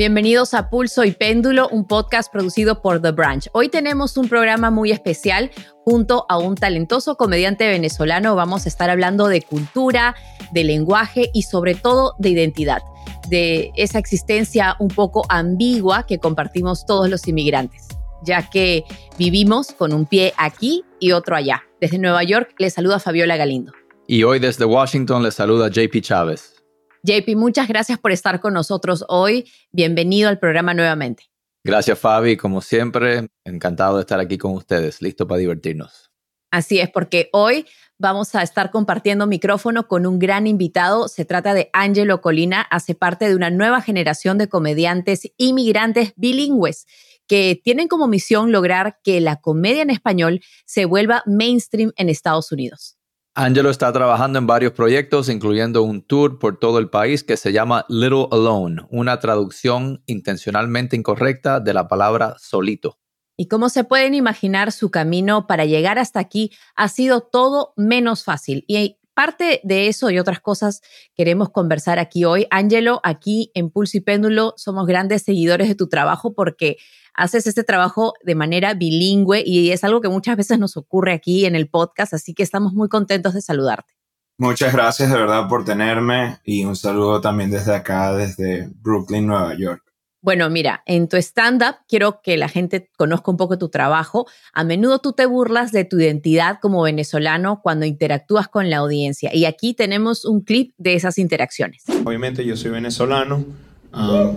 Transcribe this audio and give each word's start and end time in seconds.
Bienvenidos 0.00 0.54
a 0.54 0.70
Pulso 0.70 1.04
y 1.04 1.10
Péndulo, 1.10 1.68
un 1.68 1.86
podcast 1.86 2.32
producido 2.32 2.80
por 2.80 3.02
The 3.02 3.10
Branch. 3.10 3.46
Hoy 3.52 3.68
tenemos 3.68 4.16
un 4.16 4.30
programa 4.30 4.70
muy 4.70 4.92
especial 4.92 5.50
junto 5.84 6.24
a 6.30 6.38
un 6.38 6.54
talentoso 6.54 7.16
comediante 7.16 7.68
venezolano. 7.68 8.34
Vamos 8.34 8.64
a 8.64 8.70
estar 8.70 8.88
hablando 8.88 9.28
de 9.28 9.42
cultura, 9.42 10.16
de 10.52 10.64
lenguaje 10.64 11.28
y 11.34 11.42
sobre 11.42 11.74
todo 11.74 12.14
de 12.18 12.30
identidad, 12.30 12.80
de 13.28 13.72
esa 13.76 13.98
existencia 13.98 14.74
un 14.78 14.88
poco 14.88 15.26
ambigua 15.28 16.06
que 16.06 16.16
compartimos 16.16 16.86
todos 16.86 17.10
los 17.10 17.28
inmigrantes, 17.28 17.86
ya 18.22 18.48
que 18.48 18.84
vivimos 19.18 19.72
con 19.72 19.92
un 19.92 20.06
pie 20.06 20.32
aquí 20.38 20.82
y 20.98 21.12
otro 21.12 21.36
allá. 21.36 21.62
Desde 21.78 21.98
Nueva 21.98 22.24
York 22.24 22.54
les 22.56 22.72
saluda 22.72 23.00
Fabiola 23.00 23.36
Galindo. 23.36 23.74
Y 24.06 24.22
hoy 24.22 24.38
desde 24.38 24.64
Washington 24.64 25.22
les 25.22 25.34
saluda 25.34 25.68
JP 25.68 26.00
Chávez. 26.00 26.59
JP, 27.02 27.36
muchas 27.36 27.68
gracias 27.68 27.98
por 27.98 28.12
estar 28.12 28.40
con 28.40 28.54
nosotros 28.54 29.04
hoy. 29.08 29.50
Bienvenido 29.72 30.28
al 30.28 30.38
programa 30.38 30.74
nuevamente. 30.74 31.24
Gracias, 31.64 31.98
Fabi. 31.98 32.36
Como 32.36 32.60
siempre, 32.60 33.28
encantado 33.44 33.96
de 33.96 34.02
estar 34.02 34.20
aquí 34.20 34.38
con 34.38 34.52
ustedes, 34.52 35.02
listo 35.02 35.26
para 35.26 35.38
divertirnos. 35.38 36.10
Así 36.50 36.80
es, 36.80 36.90
porque 36.90 37.28
hoy 37.32 37.66
vamos 37.98 38.34
a 38.34 38.42
estar 38.42 38.70
compartiendo 38.70 39.26
micrófono 39.26 39.86
con 39.86 40.06
un 40.06 40.18
gran 40.18 40.46
invitado. 40.46 41.06
Se 41.06 41.24
trata 41.24 41.54
de 41.54 41.70
Angelo 41.72 42.20
Colina, 42.20 42.62
hace 42.62 42.94
parte 42.94 43.28
de 43.28 43.36
una 43.36 43.50
nueva 43.50 43.82
generación 43.82 44.38
de 44.38 44.48
comediantes 44.48 45.30
inmigrantes 45.36 46.12
bilingües 46.16 46.86
que 47.28 47.60
tienen 47.62 47.86
como 47.86 48.08
misión 48.08 48.50
lograr 48.50 48.98
que 49.04 49.20
la 49.20 49.36
comedia 49.36 49.82
en 49.82 49.90
español 49.90 50.40
se 50.64 50.86
vuelva 50.86 51.22
mainstream 51.26 51.92
en 51.96 52.08
Estados 52.08 52.50
Unidos. 52.50 52.96
Angelo 53.42 53.70
está 53.70 53.90
trabajando 53.90 54.38
en 54.38 54.46
varios 54.46 54.72
proyectos, 54.72 55.30
incluyendo 55.30 55.82
un 55.82 56.02
tour 56.02 56.38
por 56.38 56.58
todo 56.58 56.78
el 56.78 56.90
país 56.90 57.24
que 57.24 57.38
se 57.38 57.54
llama 57.54 57.86
Little 57.88 58.26
Alone, 58.30 58.82
una 58.90 59.18
traducción 59.18 60.02
intencionalmente 60.04 60.94
incorrecta 60.94 61.58
de 61.58 61.72
la 61.72 61.88
palabra 61.88 62.34
solito. 62.38 62.98
Y 63.38 63.48
como 63.48 63.70
se 63.70 63.84
pueden 63.84 64.12
imaginar, 64.12 64.72
su 64.72 64.90
camino 64.90 65.46
para 65.46 65.64
llegar 65.64 65.98
hasta 65.98 66.20
aquí 66.20 66.50
ha 66.76 66.88
sido 66.88 67.22
todo 67.22 67.72
menos 67.78 68.24
fácil. 68.24 68.66
Y 68.68 68.98
parte 69.20 69.60
de 69.64 69.88
eso 69.88 70.08
y 70.08 70.18
otras 70.18 70.40
cosas 70.40 70.80
queremos 71.14 71.50
conversar 71.50 71.98
aquí 71.98 72.24
hoy. 72.24 72.46
Angelo, 72.50 73.02
aquí 73.04 73.50
en 73.52 73.68
Pulso 73.68 73.98
y 73.98 74.00
Péndulo 74.00 74.54
somos 74.56 74.86
grandes 74.86 75.24
seguidores 75.24 75.68
de 75.68 75.74
tu 75.74 75.90
trabajo 75.90 76.32
porque 76.32 76.78
haces 77.12 77.46
este 77.46 77.62
trabajo 77.62 78.14
de 78.24 78.34
manera 78.34 78.72
bilingüe 78.72 79.42
y 79.44 79.72
es 79.72 79.84
algo 79.84 80.00
que 80.00 80.08
muchas 80.08 80.38
veces 80.38 80.58
nos 80.58 80.78
ocurre 80.78 81.12
aquí 81.12 81.44
en 81.44 81.54
el 81.54 81.68
podcast, 81.68 82.14
así 82.14 82.32
que 82.32 82.42
estamos 82.42 82.72
muy 82.72 82.88
contentos 82.88 83.34
de 83.34 83.42
saludarte. 83.42 83.92
Muchas 84.38 84.72
gracias 84.72 85.10
de 85.10 85.18
verdad 85.18 85.50
por 85.50 85.66
tenerme 85.66 86.38
y 86.42 86.64
un 86.64 86.74
saludo 86.74 87.20
también 87.20 87.50
desde 87.50 87.74
acá, 87.74 88.14
desde 88.14 88.70
Brooklyn, 88.76 89.26
Nueva 89.26 89.54
York. 89.54 89.89
Bueno, 90.22 90.50
mira, 90.50 90.82
en 90.84 91.08
tu 91.08 91.16
stand-up 91.16 91.76
quiero 91.88 92.20
que 92.20 92.36
la 92.36 92.48
gente 92.48 92.90
conozca 92.98 93.30
un 93.30 93.38
poco 93.38 93.56
tu 93.56 93.70
trabajo. 93.70 94.26
A 94.52 94.64
menudo 94.64 94.98
tú 94.98 95.14
te 95.14 95.24
burlas 95.24 95.72
de 95.72 95.84
tu 95.84 95.98
identidad 95.98 96.58
como 96.60 96.82
venezolano 96.82 97.60
cuando 97.62 97.86
interactúas 97.86 98.46
con 98.46 98.68
la 98.68 98.78
audiencia. 98.78 99.34
Y 99.34 99.46
aquí 99.46 99.72
tenemos 99.72 100.26
un 100.26 100.42
clip 100.42 100.74
de 100.76 100.94
esas 100.94 101.16
interacciones. 101.16 101.84
Obviamente 102.04 102.44
yo 102.44 102.54
soy 102.56 102.70
venezolano. 102.70 103.46
Ah, 103.92 104.30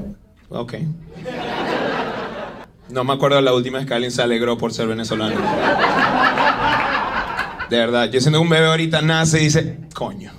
ok. 0.49 0.73
No 2.89 3.03
me 3.03 3.13
acuerdo 3.13 3.41
la 3.41 3.53
última 3.53 3.79
vez 3.79 3.87
que 3.87 3.93
alguien 3.93 4.11
se 4.11 4.21
alegró 4.21 4.57
por 4.57 4.73
ser 4.73 4.87
venezolano. 4.87 5.35
De 7.69 7.77
verdad, 7.77 8.09
yo 8.09 8.21
siendo 8.21 8.39
un 8.39 8.47
bebé 8.47 8.67
ahorita 8.67 9.01
nace 9.01 9.41
y 9.41 9.45
dice, 9.45 9.79
coño. 9.93 10.31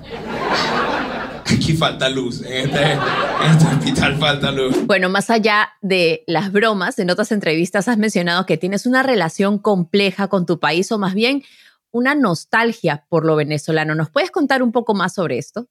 Aquí 1.65 1.73
falta 1.73 2.11
luz, 2.11 2.43
en 2.43 2.69
este, 2.69 2.93
en 2.93 3.51
este 3.51 3.65
hospital 3.65 4.19
falta 4.19 4.53
luz. 4.53 4.85
Bueno, 4.85 5.09
más 5.09 5.31
allá 5.31 5.73
de 5.81 6.23
las 6.27 6.53
bromas, 6.53 6.99
en 6.99 7.09
otras 7.09 7.33
entrevistas 7.33 7.89
has 7.89 7.97
mencionado 7.97 8.45
que 8.45 8.59
tienes 8.59 8.85
una 8.85 9.03
relación 9.03 9.57
compleja 9.57 10.29
con 10.29 10.45
tu 10.45 10.61
país 10.61 10.93
o 10.93 10.99
más 10.99 11.15
bien 11.15 11.43
una 11.91 12.15
nostalgia 12.15 13.07
por 13.09 13.25
lo 13.25 13.35
venezolano. 13.35 13.95
¿Nos 13.95 14.11
puedes 14.11 14.31
contar 14.31 14.63
un 14.63 14.73
poco 14.73 14.93
más 14.93 15.15
sobre 15.15 15.39
esto? 15.39 15.67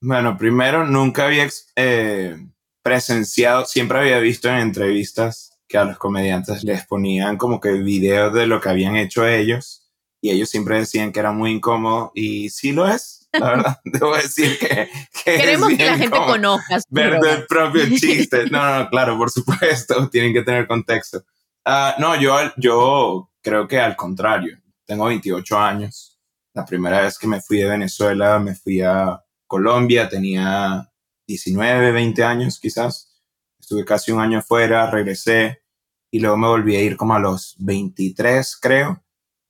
Bueno, 0.00 0.36
primero, 0.38 0.86
nunca 0.86 1.24
había 1.26 1.48
eh, 1.74 2.36
presenciado, 2.84 3.64
siempre 3.64 3.98
había 3.98 4.20
visto 4.20 4.48
en 4.48 4.58
entrevistas 4.58 5.58
que 5.66 5.76
a 5.76 5.84
los 5.84 5.98
comediantes 5.98 6.62
les 6.62 6.86
ponían 6.86 7.36
como 7.36 7.58
que 7.58 7.72
videos 7.72 8.32
de 8.32 8.46
lo 8.46 8.60
que 8.60 8.68
habían 8.68 8.94
hecho 8.94 9.26
ellos 9.26 9.90
y 10.20 10.30
ellos 10.30 10.50
siempre 10.50 10.78
decían 10.78 11.10
que 11.10 11.18
era 11.18 11.32
muy 11.32 11.50
incómodo 11.50 12.12
y 12.14 12.50
sí 12.50 12.70
lo 12.70 12.86
es. 12.86 13.21
La 13.32 13.50
verdad, 13.50 13.80
debo 13.84 14.16
decir 14.16 14.58
que, 14.58 14.88
queremos 15.24 15.70
que 15.70 15.84
la 15.84 15.96
gente 15.96 16.18
conozca. 16.18 16.78
Ver 16.90 17.14
el 17.14 17.46
propio 17.46 17.84
chiste. 17.96 18.50
No, 18.50 18.78
no, 18.78 18.88
claro, 18.90 19.16
por 19.16 19.30
supuesto, 19.30 20.08
tienen 20.10 20.32
que 20.32 20.42
tener 20.42 20.66
contexto. 20.66 21.24
Ah, 21.64 21.94
no, 21.98 22.20
yo, 22.20 22.36
yo 22.56 23.30
creo 23.40 23.66
que 23.66 23.78
al 23.80 23.96
contrario. 23.96 24.58
Tengo 24.84 25.06
28 25.06 25.58
años. 25.58 26.18
La 26.54 26.64
primera 26.64 27.00
vez 27.00 27.18
que 27.18 27.26
me 27.26 27.40
fui 27.40 27.58
de 27.58 27.68
Venezuela, 27.68 28.38
me 28.38 28.54
fui 28.54 28.82
a 28.82 29.22
Colombia, 29.46 30.08
tenía 30.08 30.90
19, 31.26 31.92
20 31.92 32.24
años 32.24 32.58
quizás. 32.60 33.22
Estuve 33.58 33.84
casi 33.84 34.12
un 34.12 34.20
año 34.20 34.42
fuera, 34.42 34.90
regresé 34.90 35.62
y 36.10 36.20
luego 36.20 36.36
me 36.36 36.48
volví 36.48 36.76
a 36.76 36.82
ir 36.82 36.96
como 36.96 37.14
a 37.14 37.18
los 37.18 37.56
23, 37.58 38.58
creo. 38.60 39.02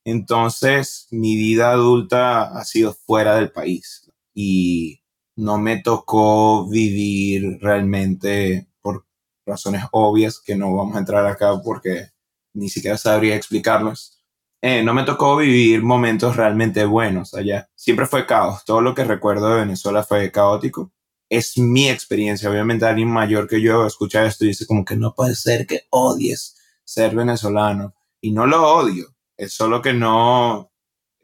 Entonces, 0.04 1.06
mi 1.10 1.36
vida 1.36 1.70
adulta 1.70 2.58
ha 2.58 2.64
sido 2.64 2.92
fuera 2.92 3.36
del 3.36 3.52
país 3.52 4.10
y 4.34 5.02
no 5.36 5.58
me 5.58 5.80
tocó 5.80 6.68
vivir 6.68 7.58
realmente 7.60 8.68
por 8.80 9.06
razones 9.46 9.84
obvias 9.92 10.40
que 10.40 10.56
no 10.56 10.74
vamos 10.74 10.96
a 10.96 11.00
entrar 11.00 11.26
acá 11.26 11.60
porque 11.62 12.10
ni 12.54 12.68
siquiera 12.68 12.98
sabría 12.98 13.36
explicarlos. 13.36 14.18
Eh, 14.60 14.82
no 14.84 14.94
me 14.94 15.04
tocó 15.04 15.36
vivir 15.36 15.82
momentos 15.82 16.36
realmente 16.36 16.84
buenos 16.84 17.34
allá. 17.34 17.68
Siempre 17.74 18.06
fue 18.06 18.26
caos. 18.26 18.64
Todo 18.64 18.80
lo 18.80 18.94
que 18.94 19.04
recuerdo 19.04 19.48
de 19.50 19.60
Venezuela 19.60 20.04
fue 20.04 20.30
caótico 20.30 20.92
es 21.28 21.58
mi 21.58 21.88
experiencia. 21.88 22.50
Obviamente 22.50 22.86
alguien 22.86 23.08
mayor 23.08 23.48
que 23.48 23.60
yo 23.60 23.86
escucha 23.86 24.24
esto 24.26 24.44
y 24.44 24.48
dice 24.48 24.66
como 24.66 24.84
que 24.84 24.96
no 24.96 25.14
puede 25.14 25.34
ser 25.34 25.66
que 25.66 25.86
odies 25.90 26.56
ser 26.84 27.14
venezolano. 27.14 27.94
Y 28.20 28.32
no 28.32 28.46
lo 28.46 28.62
odio, 28.76 29.12
es 29.44 29.54
solo 29.54 29.82
que 29.82 29.92
no, 29.92 30.72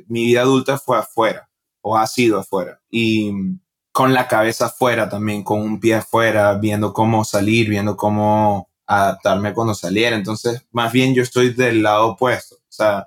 mi 0.07 0.27
vida 0.27 0.43
adulta 0.43 0.79
fue 0.79 0.99
afuera 0.99 1.49
o 1.81 1.97
ha 1.97 2.07
sido 2.07 2.39
afuera. 2.39 2.81
Y 2.91 3.33
con 3.93 4.15
la 4.15 4.29
cabeza 4.29 4.67
afuera 4.67 5.09
también, 5.09 5.43
con 5.43 5.61
un 5.61 5.81
pie 5.81 5.97
afuera, 5.97 6.55
viendo 6.55 6.93
cómo 6.93 7.25
salir, 7.25 7.69
viendo 7.69 7.97
cómo 7.97 8.71
adaptarme 8.87 9.55
cuando 9.55 9.75
saliera. 9.75 10.17
Entonces, 10.17 10.67
más 10.73 10.93
bien 10.93 11.15
yo 11.15 11.23
estoy 11.23 11.53
del 11.55 11.83
lado 11.83 12.09
opuesto. 12.09 12.57
O 12.57 12.73
sea, 12.73 13.07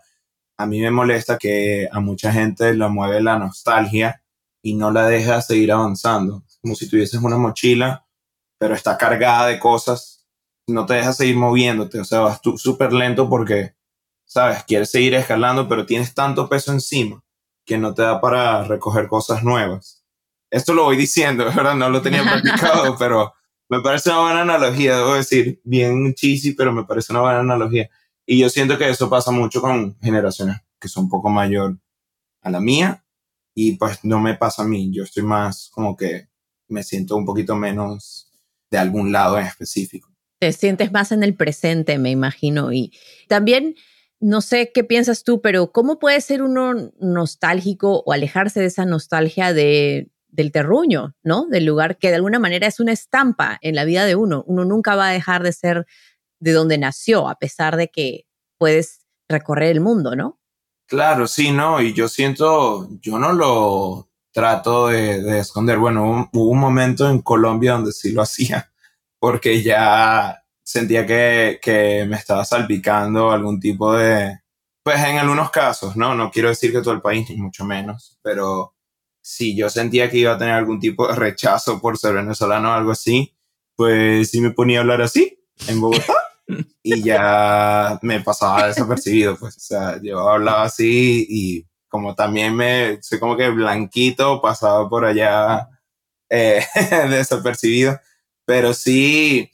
a 0.58 0.66
mí 0.66 0.80
me 0.80 0.92
molesta 0.92 1.38
que 1.38 1.88
a 1.92 2.00
mucha 2.00 2.32
gente 2.32 2.74
la 2.76 2.88
mueve 2.88 3.22
la 3.22 3.38
nostalgia 3.38 4.24
y 4.62 4.76
no 4.76 4.92
la 4.92 5.08
deja 5.08 5.42
seguir 5.42 5.72
avanzando 5.72 6.44
como 6.62 6.76
si 6.76 6.88
tuvieses 6.88 7.20
una 7.22 7.38
mochila, 7.38 8.06
pero 8.60 8.76
está 8.76 8.98
cargada 8.98 9.48
de 9.48 9.60
cosas, 9.60 10.28
no 10.68 10.86
te 10.86 10.94
deja 10.96 11.14
seguir 11.14 11.36
moviéndote, 11.36 12.00
o 12.00 12.06
sea, 12.06 12.20
vas 12.20 12.42
tú 12.42 12.58
súper 12.58 12.94
lento 12.94 13.28
porque, 13.30 13.76
sabes, 14.32 14.64
quieres 14.64 14.90
seguir 14.90 15.14
escalando, 15.14 15.68
pero 15.68 15.86
tienes 15.86 16.14
tanto 16.14 16.48
peso 16.48 16.72
encima 16.72 17.22
que 17.66 17.78
no 17.78 17.94
te 17.94 18.02
da 18.02 18.22
para 18.22 18.64
recoger 18.64 19.10
cosas 19.10 19.44
nuevas. 19.44 20.06
Esto 20.50 20.74
lo 20.74 20.86
voy 20.86 20.96
diciendo, 20.96 21.44
¿verdad? 21.56 21.76
No 21.76 21.90
lo 21.90 22.02
tenía 22.02 22.24
practicado, 22.24 22.96
pero 23.00 23.34
me 23.68 23.82
parece 23.82 24.10
una 24.10 24.22
buena 24.22 24.42
analogía, 24.44 24.96
debo 24.96 25.16
decir, 25.16 25.60
bien 25.66 26.14
cheesy, 26.14 26.54
pero 26.54 26.72
me 26.72 26.86
parece 26.86 27.12
una 27.12 27.24
buena 27.24 27.40
analogía. 27.42 27.90
Y 28.26 28.40
yo 28.40 28.50
siento 28.50 28.78
que 28.78 28.90
eso 28.90 29.10
pasa 29.10 29.32
mucho 29.32 29.60
con 29.60 30.00
generaciones 30.00 30.62
que 30.80 30.88
son 30.88 31.04
un 31.04 31.10
poco 31.10 31.30
mayor 31.30 31.78
a 32.42 32.50
la 32.50 32.62
mía 32.62 33.04
y 33.54 33.74
pues 33.74 34.00
no 34.04 34.22
me 34.22 34.36
pasa 34.36 34.62
a 34.62 34.66
mí, 34.66 34.94
yo 34.94 35.04
estoy 35.04 35.24
más 35.24 35.70
como 35.74 35.98
que 35.98 36.30
me 36.70 36.84
siento 36.84 37.18
un 37.18 37.26
poquito 37.26 37.54
menos 37.58 38.32
de 38.70 38.78
algún 38.78 39.12
lado 39.12 39.38
en 39.38 39.46
específico. 39.46 40.10
Te 40.40 40.54
sientes 40.54 40.94
más 40.94 41.12
en 41.12 41.22
el 41.22 41.36
presente, 41.36 42.00
me 42.00 42.12
imagino. 42.12 42.72
Y 42.72 42.94
también, 43.28 43.76
no 44.22 44.42
sé 44.42 44.72
qué 44.74 44.84
piensas 44.84 45.24
tú, 45.24 45.42
pero 45.42 45.72
¿cómo 45.72 46.00
puede 46.00 46.22
ser 46.22 46.44
uno 46.44 46.92
nostálgico 47.00 48.04
o 48.06 48.14
alejarse 48.14 48.60
de 48.60 48.68
esa 48.68 48.86
nostalgia 48.86 49.52
de, 49.52 50.10
del 50.30 50.52
terruño, 50.52 51.16
¿no? 51.24 51.46
Del 51.48 51.66
lugar 51.66 51.98
que 51.98 52.10
de 52.10 52.16
alguna 52.16 52.40
manera 52.40 52.68
es 52.68 52.80
una 52.80 52.94
estampa 52.94 53.58
en 53.62 53.76
la 53.76 53.84
vida 53.84 54.06
de 54.06 54.16
uno. 54.16 54.44
Uno 54.48 54.64
nunca 54.64 54.96
va 54.96 55.10
a 55.10 55.12
dejar 55.12 55.44
de 55.44 55.54
ser 55.54 55.86
de 56.40 56.54
donde 56.54 56.78
nació, 56.78 57.28
a 57.28 57.36
pesar 57.36 57.76
de 57.76 57.90
que 57.90 58.26
puedes 58.58 59.02
recorrer 59.28 59.72
el 59.72 59.82
mundo, 59.82 60.16
¿no? 60.16 60.40
Claro, 60.88 61.28
sí, 61.28 61.52
no, 61.52 61.82
y 61.82 61.94
yo 61.94 62.08
siento, 62.08 62.90
yo 63.02 63.18
no 63.18 63.34
lo 63.34 64.10
trato 64.32 64.88
de, 64.88 65.40
esconder. 65.40 65.78
Bueno, 65.78 66.30
hubo 66.34 66.50
un 66.50 66.60
momento 66.60 67.10
en 67.10 67.22
Colombia 67.22 67.74
donde 67.74 67.92
sí 67.92 68.12
lo 68.12 68.22
hacía, 68.24 68.72
porque 69.20 69.62
ya 69.62 70.41
sentía 70.64 71.06
que, 71.06 71.60
que 71.62 72.06
me 72.08 72.18
estaba 72.18 72.46
salpicando 72.46 73.32
algún 73.32 73.60
tipo 73.60 73.94
de, 73.94 74.40
pues 74.84 75.00
en 75.04 75.18
algunos 75.18 75.52
casos, 75.52 75.96
¿no? 75.96 76.16
No 76.16 76.32
quiero 76.32 76.50
decir 76.50 76.72
que 76.72 76.82
todo 76.82 76.94
el 76.94 77.02
país, 77.02 77.30
ni 77.30 77.38
mucho 77.38 77.66
menos, 77.66 78.18
pero 78.22 78.76
si 79.22 79.56
yo 79.56 79.70
sentía 79.70 80.10
que 80.10 80.18
iba 80.18 80.34
a 80.34 80.38
tener 80.38 80.56
algún 80.56 80.80
tipo 80.80 81.08
de 81.08 81.16
rechazo 81.16 81.80
por 81.80 81.98
ser 81.98 82.16
venezolano 82.16 82.70
o 82.70 82.74
algo 82.74 82.92
así, 82.92 83.36
pues 83.76 84.32
sí 84.32 84.42
me 84.42 84.52
ponía 84.52 84.80
a 84.80 84.82
hablar 84.82 85.02
así 85.02 85.40
en 85.68 85.80
Bogotá 85.80 86.16
y 86.84 87.04
ya 87.04 88.00
me 88.02 88.22
pasaba 88.22 88.68
desapercibido, 88.68 89.38
pues, 89.38 89.58
o 89.58 89.60
sea, 89.60 90.00
yo 90.02 90.28
hablaba 90.28 90.64
así 90.64 91.26
y 91.30 91.68
como 91.88 92.16
también 92.16 92.56
me, 92.56 93.02
soy 93.04 93.20
como 93.20 93.38
que 93.38 93.50
blanquito, 93.50 94.42
pasaba 94.42 94.90
por 94.90 95.06
allá 95.06 95.70
eh, 96.30 96.66
desapercibido, 97.10 98.00
pero 98.46 98.74
sí, 98.74 99.51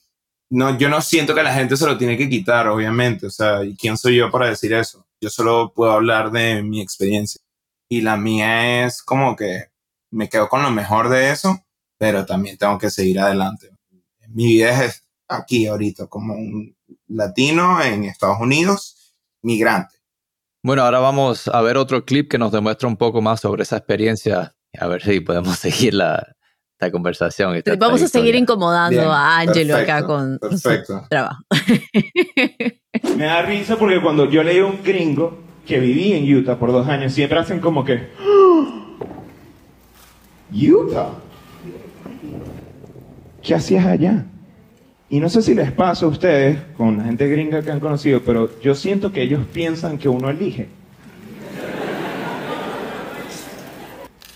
no, 0.50 0.78
yo 0.78 0.90
no 0.90 1.02
siento 1.02 1.36
que 1.36 1.44
la 1.44 1.54
gente 1.54 1.76
se 1.76 1.86
lo 1.86 1.98
tiene 1.98 2.18
que 2.18 2.30
quitar, 2.30 2.68
obviamente, 2.68 3.28
o 3.28 3.30
sea, 3.30 3.64
¿y 3.64 3.76
quién 3.76 3.98
soy 3.98 4.16
yo 4.18 4.32
para 4.32 4.50
decir 4.50 4.74
eso? 4.74 5.06
Yo 5.20 5.30
solo 5.30 5.74
puedo 5.74 5.92
hablar 5.92 6.32
de 6.32 6.64
mi 6.64 6.82
experiencia 6.82 7.42
y 7.90 8.02
la 8.02 8.18
mía 8.18 8.86
es 8.86 9.02
como 9.02 9.36
que 9.36 9.66
me 10.12 10.30
quedo 10.30 10.48
con 10.48 10.62
lo 10.62 10.72
mejor 10.72 11.10
de 11.10 11.32
eso, 11.32 11.66
pero 11.98 12.26
también 12.26 12.58
tengo 12.58 12.78
que 12.78 12.90
seguir 12.90 13.20
adelante. 13.20 13.72
Mi 14.30 14.48
vida 14.48 14.86
es 14.86 15.04
aquí 15.28 15.68
ahorita 15.68 16.08
como 16.08 16.34
un 16.34 16.76
latino 17.08 17.82
en 17.82 18.06
Estados 18.06 18.40
Unidos, 18.40 19.16
migrante. 19.42 19.96
Bueno, 20.64 20.84
ahora 20.84 21.00
vamos 21.00 21.48
a 21.48 21.62
ver 21.62 21.78
otro 21.78 22.06
clip 22.06 22.30
que 22.30 22.38
nos 22.38 22.52
demuestra 22.52 22.88
un 22.88 22.98
poco 22.98 23.22
más 23.22 23.42
sobre 23.42 23.64
esa 23.64 23.78
experiencia. 23.78 24.56
A 24.80 24.88
ver 24.88 25.02
si 25.02 25.20
podemos 25.20 25.58
seguir 25.60 25.94
la, 25.94 26.37
conversación. 26.92 27.62
vamos 27.78 28.02
a 28.02 28.08
seguir 28.08 28.36
incomodando 28.36 29.12
a 29.12 29.40
Angelo 29.40 29.76
acá 29.76 30.04
con 30.06 30.40
su 30.40 30.70
trabajo. 31.10 31.44
Me 33.18 33.26
da 33.26 33.42
risa 33.42 33.78
porque 33.78 34.02
cuando 34.02 34.30
yo 34.30 34.44
leí 34.44 34.60
un 34.60 34.84
gringo 34.84 35.40
que 35.66 35.80
viví 35.80 36.14
en 36.14 36.38
Utah 36.38 36.58
por 36.58 36.72
dos 36.72 36.88
años, 36.88 37.14
siempre 37.14 37.40
hacen 37.40 37.60
como 37.60 37.84
que... 37.84 38.08
Utah. 40.52 41.10
¿Qué 43.42 43.56
hacías 43.56 43.86
allá? 43.86 44.26
Y 45.10 45.20
no 45.20 45.30
sé 45.30 45.42
si 45.42 45.56
les 45.56 45.72
pasa 45.72 46.06
a 46.06 46.10
ustedes, 46.10 46.60
con 46.76 46.98
la 46.98 47.06
gente 47.06 47.28
gringa 47.28 47.62
que 47.62 47.72
han 47.72 47.80
conocido, 47.80 48.22
pero 48.26 48.50
yo 48.62 48.76
siento 48.76 49.12
que 49.12 49.22
ellos 49.22 49.46
piensan 49.54 49.98
que 49.98 50.10
uno 50.10 50.30
elige. 50.30 50.68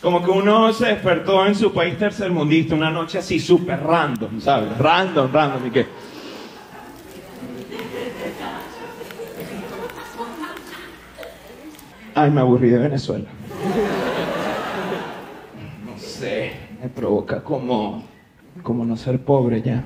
Como 0.02 0.24
que 0.24 0.32
uno 0.32 0.74
se 0.74 0.88
despertó 0.88 1.46
en 1.46 1.54
su 1.54 1.72
país 1.72 1.98
tercermundista 1.98 2.74
una 2.74 2.90
noche 2.90 3.20
así 3.20 3.40
súper 3.40 3.84
random, 3.84 4.42
¿sabes? 4.42 4.76
Random, 4.78 5.32
random, 5.32 5.68
y 5.68 5.72
qué. 5.72 5.86
Ay, 12.16 12.32
me 12.32 12.42
aburrí 12.42 12.70
de 12.70 12.80
Venezuela. 12.80 13.30
No 15.86 15.98
sé, 15.98 16.54
me 16.82 16.90
provoca 16.90 17.44
como 17.44 18.04
como 18.64 18.86
no 18.86 18.98
ser 18.98 19.24
pobre 19.24 19.62
ya. 19.62 19.84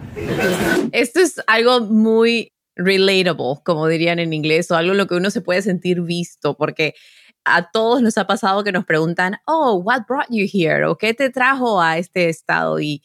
Esto 0.91 1.19
es 1.19 1.41
algo 1.47 1.81
muy 1.81 2.53
relatable, 2.75 3.62
como 3.63 3.88
dirían 3.88 4.19
en 4.19 4.33
inglés, 4.33 4.69
o 4.71 4.75
algo 4.75 4.91
en 4.91 4.97
lo 4.97 5.07
que 5.07 5.15
uno 5.15 5.29
se 5.29 5.41
puede 5.41 5.62
sentir 5.62 6.01
visto, 6.01 6.57
porque 6.57 6.94
a 7.45 7.69
todos 7.71 8.01
nos 8.01 8.18
ha 8.18 8.27
pasado 8.27 8.63
que 8.63 8.71
nos 8.71 8.86
preguntan, 8.86 9.38
oh, 9.45 9.75
what 9.75 10.01
brought 10.07 10.27
you 10.30 10.45
here? 10.51 10.86
o 10.86 10.97
qué 10.97 11.13
te 11.13 11.30
trajo 11.30 11.81
a 11.81 11.97
este 11.97 12.30
estado. 12.30 12.80
Y, 12.80 13.03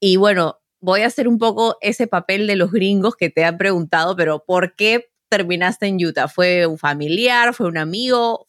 y 0.00 0.16
bueno, 0.16 0.58
voy 0.80 1.02
a 1.02 1.06
hacer 1.06 1.28
un 1.28 1.38
poco 1.38 1.76
ese 1.80 2.06
papel 2.06 2.46
de 2.46 2.56
los 2.56 2.72
gringos 2.72 3.16
que 3.16 3.30
te 3.30 3.44
han 3.44 3.58
preguntado, 3.58 4.16
pero 4.16 4.44
¿por 4.44 4.74
qué 4.74 5.10
terminaste 5.28 5.86
en 5.86 6.04
Utah? 6.04 6.28
¿Fue 6.28 6.66
un 6.66 6.78
familiar? 6.78 7.54
¿Fue 7.54 7.66
un 7.66 7.78
amigo? 7.78 8.48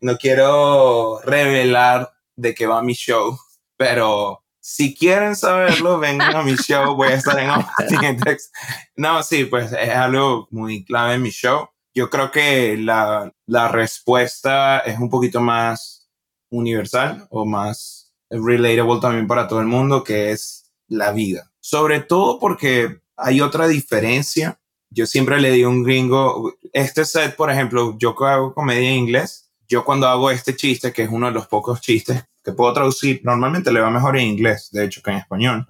No 0.00 0.16
quiero 0.16 1.20
revelar 1.22 2.12
de 2.36 2.54
qué 2.54 2.66
va 2.66 2.82
mi 2.82 2.94
show, 2.94 3.38
pero 3.76 4.42
si 4.60 4.94
quieren 4.94 5.36
saberlo, 5.36 5.98
vengan 6.00 6.36
a 6.36 6.42
mi 6.42 6.54
show. 6.54 6.94
Voy 6.94 7.08
a 7.08 7.14
estar 7.14 7.38
en 7.38 7.50
Austin, 7.50 8.18
No, 8.96 9.22
sí, 9.22 9.44
pues 9.44 9.72
es 9.72 9.90
algo 9.90 10.48
muy 10.50 10.84
clave 10.84 11.14
en 11.14 11.22
mi 11.22 11.30
show. 11.30 11.68
Yo 11.94 12.08
creo 12.08 12.30
que 12.30 12.76
la, 12.78 13.32
la 13.46 13.68
respuesta 13.68 14.78
es 14.80 14.98
un 14.98 15.10
poquito 15.10 15.40
más 15.40 16.08
universal 16.50 17.26
o 17.30 17.44
más 17.44 18.12
relatable 18.30 19.00
también 19.00 19.26
para 19.26 19.46
todo 19.46 19.60
el 19.60 19.66
mundo, 19.66 20.02
que 20.02 20.30
es 20.30 20.70
la 20.88 21.12
vida. 21.12 21.50
Sobre 21.60 22.00
todo 22.00 22.38
porque 22.38 23.00
hay 23.16 23.40
otra 23.40 23.68
diferencia. 23.68 24.58
Yo 24.90 25.06
siempre 25.06 25.40
le 25.40 25.50
digo 25.50 25.68
a 25.68 25.72
un 25.72 25.82
gringo, 25.82 26.54
este 26.72 27.04
set, 27.04 27.34
por 27.36 27.50
ejemplo, 27.50 27.96
yo 27.98 28.14
hago 28.24 28.52
comedia 28.52 28.90
en 28.90 28.96
inglés, 28.96 29.50
yo 29.68 29.84
cuando 29.84 30.06
hago 30.06 30.30
este 30.30 30.54
chiste, 30.54 30.92
que 30.92 31.04
es 31.04 31.08
uno 31.10 31.26
de 31.26 31.32
los 31.32 31.46
pocos 31.46 31.80
chistes 31.80 32.22
que 32.44 32.52
puedo 32.52 32.72
traducir, 32.74 33.20
normalmente 33.24 33.72
le 33.72 33.80
va 33.80 33.90
mejor 33.90 34.18
en 34.18 34.26
inglés, 34.26 34.68
de 34.70 34.84
hecho, 34.84 35.00
que 35.02 35.12
en 35.12 35.18
español. 35.18 35.66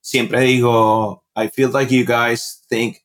Siempre 0.00 0.42
digo, 0.42 1.24
I 1.34 1.48
feel 1.48 1.70
like 1.72 1.92
you 1.92 2.04
guys 2.04 2.62
think 2.68 2.98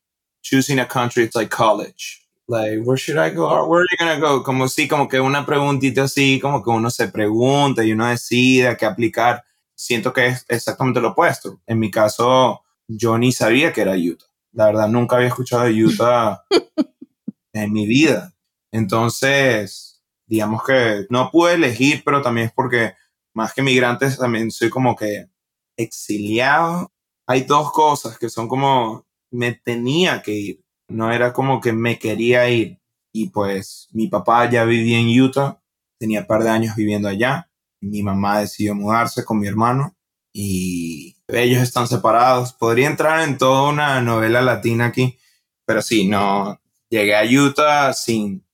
choosing 0.43 0.79
a 0.79 0.87
country 0.87 1.23
is 1.23 1.35
like 1.35 1.49
college. 1.49 2.24
Like, 2.47 2.83
where 2.83 2.97
should 2.97 3.17
I 3.17 3.31
go? 3.31 3.47
Where 3.67 3.81
are 3.81 3.87
you 3.89 3.97
gonna 3.97 4.19
go? 4.19 4.43
Como 4.43 4.67
si, 4.67 4.87
como 4.87 5.07
que 5.07 5.19
una 5.19 5.45
preguntita 5.45 6.03
así, 6.03 6.39
como 6.39 6.63
que 6.63 6.69
uno 6.69 6.91
se 6.91 7.07
pregunta 7.07 7.83
y 7.83 7.91
uno 7.93 8.07
decide 8.07 8.77
qué 8.77 8.85
aplicar. 8.85 9.43
Siento 9.75 10.13
que 10.13 10.27
es 10.27 10.45
exactamente 10.47 11.01
lo 11.01 11.09
opuesto. 11.09 11.59
En 11.65 11.79
mi 11.79 11.89
caso, 11.89 12.61
yo 12.87 13.17
ni 13.17 13.31
sabía 13.31 13.73
que 13.73 13.81
era 13.81 13.95
Utah. 13.95 14.25
La 14.51 14.67
verdad, 14.67 14.87
nunca 14.87 15.15
había 15.15 15.29
escuchado 15.29 15.63
de 15.63 15.83
Utah 15.83 16.43
en 17.53 17.73
mi 17.73 17.87
vida. 17.87 18.33
Entonces, 18.71 20.03
digamos 20.27 20.63
que 20.63 21.07
no 21.09 21.31
pude 21.31 21.53
elegir, 21.53 22.03
pero 22.05 22.21
también 22.21 22.47
es 22.47 22.53
porque 22.53 22.93
más 23.33 23.53
que 23.53 23.61
migrantes, 23.63 24.17
también 24.17 24.51
soy 24.51 24.69
como 24.69 24.95
que 24.95 25.27
exiliado. 25.77 26.91
Hay 27.27 27.41
dos 27.41 27.71
cosas 27.71 28.17
que 28.17 28.29
son 28.29 28.47
como, 28.47 29.05
me 29.31 29.53
tenía 29.53 30.21
que 30.21 30.31
ir, 30.31 30.64
no 30.87 31.11
era 31.11 31.33
como 31.33 31.61
que 31.61 31.73
me 31.73 31.99
quería 31.99 32.49
ir. 32.49 32.79
Y 33.13 33.29
pues 33.29 33.87
mi 33.91 34.07
papá 34.07 34.49
ya 34.49 34.65
vivía 34.65 34.99
en 34.99 35.21
Utah, 35.21 35.61
tenía 35.99 36.21
un 36.21 36.27
par 36.27 36.43
de 36.43 36.49
años 36.49 36.75
viviendo 36.75 37.07
allá. 37.07 37.49
Mi 37.81 38.03
mamá 38.03 38.39
decidió 38.39 38.75
mudarse 38.75 39.23
con 39.23 39.39
mi 39.39 39.47
hermano 39.47 39.95
y 40.33 41.15
ellos 41.27 41.61
están 41.61 41.87
separados. 41.87 42.53
Podría 42.53 42.87
entrar 42.87 43.27
en 43.27 43.37
toda 43.37 43.69
una 43.69 44.01
novela 44.01 44.41
latina 44.41 44.85
aquí, 44.85 45.17
pero 45.65 45.81
sí, 45.81 46.07
no, 46.07 46.59
llegué 46.89 47.15
a 47.15 47.23
Utah 47.23 47.93
sin, 47.93 48.45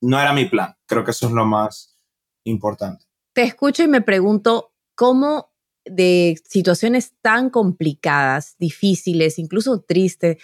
no 0.00 0.20
era 0.20 0.32
mi 0.32 0.46
plan. 0.46 0.76
Creo 0.86 1.04
que 1.04 1.12
eso 1.12 1.26
es 1.26 1.32
lo 1.32 1.46
más 1.46 1.96
importante 2.44 3.08
te 3.38 3.44
escucho 3.44 3.84
y 3.84 3.86
me 3.86 4.00
pregunto 4.00 4.72
cómo 4.96 5.52
de 5.84 6.34
situaciones 6.44 7.14
tan 7.22 7.50
complicadas, 7.50 8.56
difíciles, 8.58 9.38
incluso 9.38 9.80
tristes, 9.80 10.42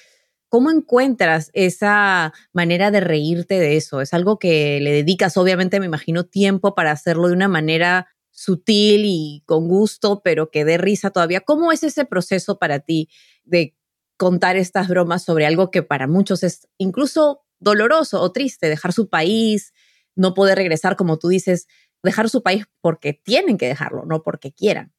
¿cómo 0.54 0.70
encuentras 0.70 1.50
esa 1.52 2.32
manera 2.52 2.92
de 2.92 3.00
reírte 3.00 3.58
de 3.58 3.76
eso? 3.76 4.00
Es 4.00 4.14
algo 4.14 4.38
que 4.38 4.78
le 4.80 4.92
dedicas, 4.92 5.36
obviamente, 5.36 5.80
me 5.80 5.86
imagino, 5.86 6.26
tiempo 6.26 6.76
para 6.76 6.92
hacerlo 6.92 7.26
de 7.26 7.32
una 7.32 7.48
manera 7.48 8.06
sutil 8.30 9.02
y 9.04 9.42
con 9.46 9.66
gusto, 9.66 10.20
pero 10.22 10.52
que 10.52 10.64
dé 10.64 10.78
risa 10.78 11.10
todavía. 11.10 11.40
¿Cómo 11.40 11.72
es 11.72 11.82
ese 11.82 12.04
proceso 12.04 12.60
para 12.60 12.78
ti 12.78 13.08
de 13.42 13.74
contar 14.16 14.56
estas 14.56 14.86
bromas 14.86 15.24
sobre 15.24 15.44
algo 15.44 15.72
que 15.72 15.82
para 15.82 16.06
muchos 16.06 16.44
es 16.44 16.68
incluso 16.78 17.42
doloroso 17.58 18.20
o 18.20 18.30
triste, 18.30 18.68
dejar 18.68 18.92
su 18.92 19.08
país, 19.08 19.72
no 20.14 20.34
poder 20.34 20.56
regresar, 20.56 20.94
como 20.94 21.18
tú 21.18 21.26
dices, 21.26 21.66
dejar 22.04 22.30
su 22.30 22.44
país 22.44 22.66
porque 22.80 23.12
tienen 23.12 23.58
que 23.58 23.66
dejarlo, 23.66 24.04
no 24.06 24.22
porque 24.22 24.52
quieran. 24.52 24.94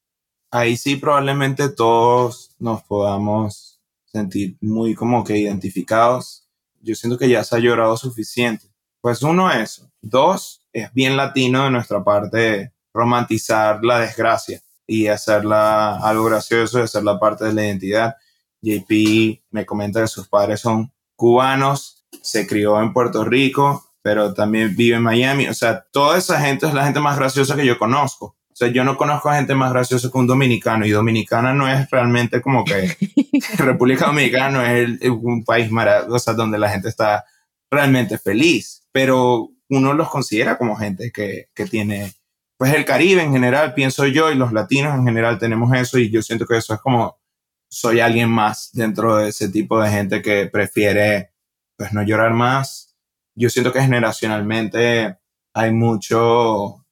Ahí 0.52 0.76
sí 0.76 0.98
probablemente 0.98 1.70
todos 1.70 2.52
nos 2.60 2.84
podamos 2.84 3.75
sentir 4.16 4.58
muy 4.62 4.96
como 4.96 5.24
que 5.24 5.38
identificados. 5.38 6.48
Yo 6.82 6.96
siento 6.96 7.18
que 7.18 7.30
ya 7.30 7.44
se 7.44 7.56
ha 7.56 7.60
llorado 7.60 7.98
suficiente. 7.98 8.68
Pues 9.02 9.22
uno 9.22 9.52
eso. 9.52 9.92
Dos, 10.02 10.66
es 10.72 10.94
bien 10.94 11.18
latino 11.18 11.66
de 11.66 11.72
nuestra 11.72 12.04
parte 12.04 12.74
romantizar 12.94 13.84
la 13.84 14.00
desgracia 14.00 14.62
y 14.88 15.08
hacerla 15.08 15.98
algo 15.98 16.26
gracioso 16.26 16.80
y 16.80 16.84
hacerla 16.84 17.20
parte 17.20 17.46
de 17.46 17.54
la 17.54 17.66
identidad. 17.66 18.16
JP 18.62 19.44
me 19.52 19.66
comenta 19.66 20.02
que 20.02 20.08
sus 20.08 20.28
padres 20.28 20.62
son 20.62 20.94
cubanos, 21.16 22.06
se 22.22 22.48
crió 22.48 22.82
en 22.82 22.94
Puerto 22.94 23.26
Rico 23.26 23.86
pero 24.06 24.36
también 24.36 24.76
vive 24.76 24.98
en 24.98 25.02
Miami. 25.02 25.48
O 25.48 25.54
sea, 25.56 25.84
toda 25.92 26.20
esa 26.20 26.40
gente 26.40 26.68
es 26.68 26.76
la 26.76 26.86
gente 26.86 27.00
más 27.00 27.18
graciosa 27.18 27.56
que 27.56 27.66
yo 27.66 27.80
conozco. 27.80 28.38
O 28.56 28.58
sea, 28.58 28.70
yo 28.70 28.86
no 28.86 28.96
conozco 28.96 29.30
a 29.30 29.36
gente 29.36 29.54
más 29.54 29.74
graciosa 29.74 30.10
que 30.10 30.18
un 30.18 30.28
dominicano 30.28 30.86
y 30.86 30.92
Dominicana 30.92 31.54
no 31.54 31.68
es 31.68 31.90
realmente 31.92 32.42
como 32.42 32.64
que 32.64 32.96
República 33.58 34.06
Dominicana 34.06 34.50
no 34.50 34.66
es, 34.66 34.98
un 35.10 35.44
país 35.44 35.70
maravilloso 35.70 36.34
donde 36.36 36.58
la 36.58 36.70
gente 36.70 36.88
está 36.88 37.26
realmente 37.70 38.18
feliz, 38.18 38.88
pero 38.94 39.50
uno 39.68 39.94
los 39.94 40.08
considera 40.08 40.58
como 40.58 40.78
gente 40.78 41.12
que, 41.12 41.50
que 41.54 41.66
tiene, 41.66 42.14
pues 42.58 42.74
el 42.74 42.86
Caribe 42.86 43.24
en 43.24 43.34
general, 43.34 43.74
pienso 43.74 44.06
yo, 44.06 44.32
y 44.32 44.36
los 44.36 44.54
latinos 44.54 44.98
en 44.98 45.04
general 45.04 45.38
tenemos 45.38 45.76
eso 45.76 46.00
y 46.00 46.10
yo 46.10 46.22
siento 46.22 46.46
que 46.46 46.56
eso 46.56 46.74
es 46.76 46.80
como, 46.80 47.18
soy 47.70 48.00
alguien 48.00 48.30
más 48.30 48.70
dentro 48.72 49.18
de 49.18 49.28
ese 49.32 49.50
tipo 49.50 49.82
de 49.82 49.90
gente 49.90 50.22
que 50.22 50.46
prefiere, 50.46 51.34
pues 51.76 51.92
no 51.92 52.04
llorar 52.04 52.32
más. 52.34 52.96
Yo 53.36 53.50
siento 53.50 53.74
que 53.74 53.82
generacionalmente 53.82 55.18
hay 55.54 55.74
mucho 55.74 56.85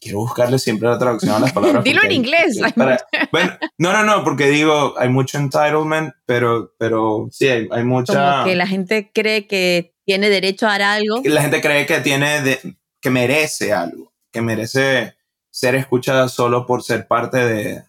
quiero 0.00 0.18
buscarle 0.18 0.58
siempre 0.58 0.88
la 0.88 0.98
traducción 0.98 1.34
a 1.34 1.38
las 1.38 1.52
palabras. 1.52 1.84
Dilo 1.84 2.02
en 2.02 2.12
inglés. 2.12 2.60
bueno, 3.32 3.52
no, 3.78 3.92
no, 3.92 4.04
no, 4.04 4.24
porque 4.24 4.48
digo, 4.48 4.94
hay 4.98 5.08
mucho 5.08 5.38
entitlement, 5.38 6.14
pero, 6.26 6.74
pero 6.78 7.28
sí, 7.30 7.48
hay, 7.48 7.68
hay 7.70 7.84
mucha... 7.84 8.32
Como 8.32 8.44
que 8.44 8.56
la 8.56 8.66
gente 8.66 9.10
cree 9.12 9.46
que 9.46 9.94
tiene 10.04 10.28
derecho 10.28 10.66
a 10.66 10.70
dar 10.70 10.82
algo. 10.82 11.22
La 11.24 11.42
gente 11.42 11.60
cree 11.60 11.86
que 11.86 12.00
tiene, 12.00 12.42
de, 12.42 12.76
que 13.00 13.10
merece 13.10 13.72
algo, 13.72 14.12
que 14.32 14.42
merece 14.42 15.14
ser 15.50 15.74
escuchada 15.74 16.28
solo 16.28 16.66
por 16.66 16.82
ser 16.82 17.06
parte 17.06 17.38
de, 17.38 17.84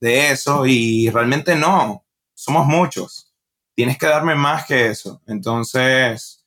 de 0.00 0.30
eso 0.30 0.66
y 0.66 1.10
realmente 1.10 1.54
no, 1.54 2.04
somos 2.34 2.66
muchos. 2.66 3.32
Tienes 3.76 3.98
que 3.98 4.06
darme 4.06 4.34
más 4.34 4.66
que 4.66 4.86
eso. 4.86 5.22
Entonces, 5.26 6.44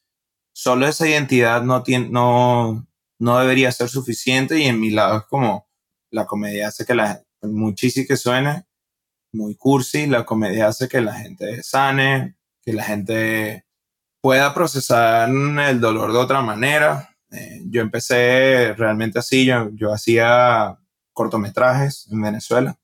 solo 0.53 0.87
esa 0.87 1.07
identidad 1.07 1.61
no, 1.61 1.83
tiene, 1.83 2.09
no, 2.09 2.85
no 3.23 3.39
debería 3.39 3.71
ser 3.71 3.87
suficiente 3.87 4.59
y 4.59 4.63
en 4.63 4.81
mi 4.81 4.89
lado 4.89 5.19
es 5.19 5.23
como 5.23 5.69
la 6.11 6.25
comedia 6.25 6.67
hace 6.67 6.85
que 6.85 6.93
la 6.93 7.23
muchísimo 7.41 8.05
que 8.05 8.17
suene 8.17 8.65
muy 9.31 9.55
cursi, 9.55 10.07
la 10.07 10.25
comedia 10.25 10.67
hace 10.67 10.89
que 10.89 10.99
la 10.99 11.13
gente 11.13 11.63
sane, 11.63 12.35
que 12.61 12.73
la 12.73 12.83
gente 12.83 13.65
pueda 14.21 14.53
procesar 14.53 15.29
el 15.29 15.79
dolor 15.79 16.11
de 16.11 16.19
otra 16.19 16.41
manera. 16.41 17.15
Eh, 17.31 17.61
yo 17.67 17.81
empecé 17.81 18.73
realmente 18.73 19.19
así, 19.19 19.45
yo, 19.45 19.69
yo 19.73 19.93
hacía 19.93 20.77
cortometrajes 21.13 22.09
en 22.11 22.21
Venezuela 22.21 22.77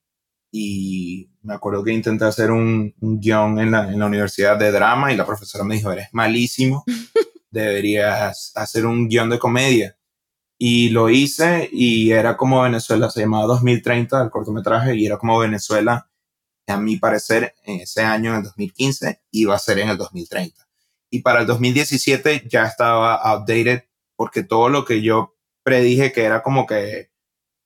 y 0.52 1.30
me 1.42 1.54
acuerdo 1.54 1.84
que 1.84 1.92
intenté 1.92 2.24
hacer 2.24 2.52
un, 2.52 2.96
un 3.02 3.20
guion 3.20 3.60
en 3.60 3.72
la, 3.72 3.92
en 3.92 4.00
la, 4.00 4.06
universidad 4.06 4.58
de 4.58 4.72
drama 4.72 5.12
y 5.12 5.18
la 5.18 5.26
profesora 5.26 5.66
me 5.66 5.76
dijo, 5.76 5.92
eres 5.92 6.08
malísimo, 6.14 6.86
deberías 7.52 8.54
hacer 8.56 8.86
un 8.86 9.10
guion 9.10 9.30
de 9.30 9.38
comedia 9.38 9.99
y 10.62 10.90
lo 10.90 11.10
hice 11.10 11.70
y 11.72 12.12
era 12.12 12.36
como 12.36 12.62
Venezuela, 12.62 13.10
se 13.10 13.22
llamaba 13.22 13.46
2030 13.46 14.22
el 14.22 14.30
cortometraje 14.30 14.94
y 14.96 15.06
era 15.06 15.18
como 15.18 15.40
Venezuela, 15.40 16.10
a 16.68 16.78
mi 16.78 16.98
parecer, 16.98 17.56
en 17.64 17.80
ese 17.80 18.02
año, 18.02 18.32
en 18.32 18.38
el 18.38 18.44
2015, 18.44 19.22
iba 19.32 19.56
a 19.56 19.60
ser 19.60 19.80
en 19.80 19.90
el 19.90 19.98
2030. 19.98 20.68
Y 21.10 21.22
para 21.22 21.40
el 21.42 21.48
2017 21.48 22.46
ya 22.48 22.66
estaba 22.66 23.16
outdated 23.16 23.86
porque 24.16 24.44
todo 24.44 24.70
lo 24.70 24.84
que 24.86 25.02
yo 25.02 25.36
predije 25.64 26.12
que 26.12 26.26
era 26.26 26.44
como 26.44 26.68
que 26.68 27.10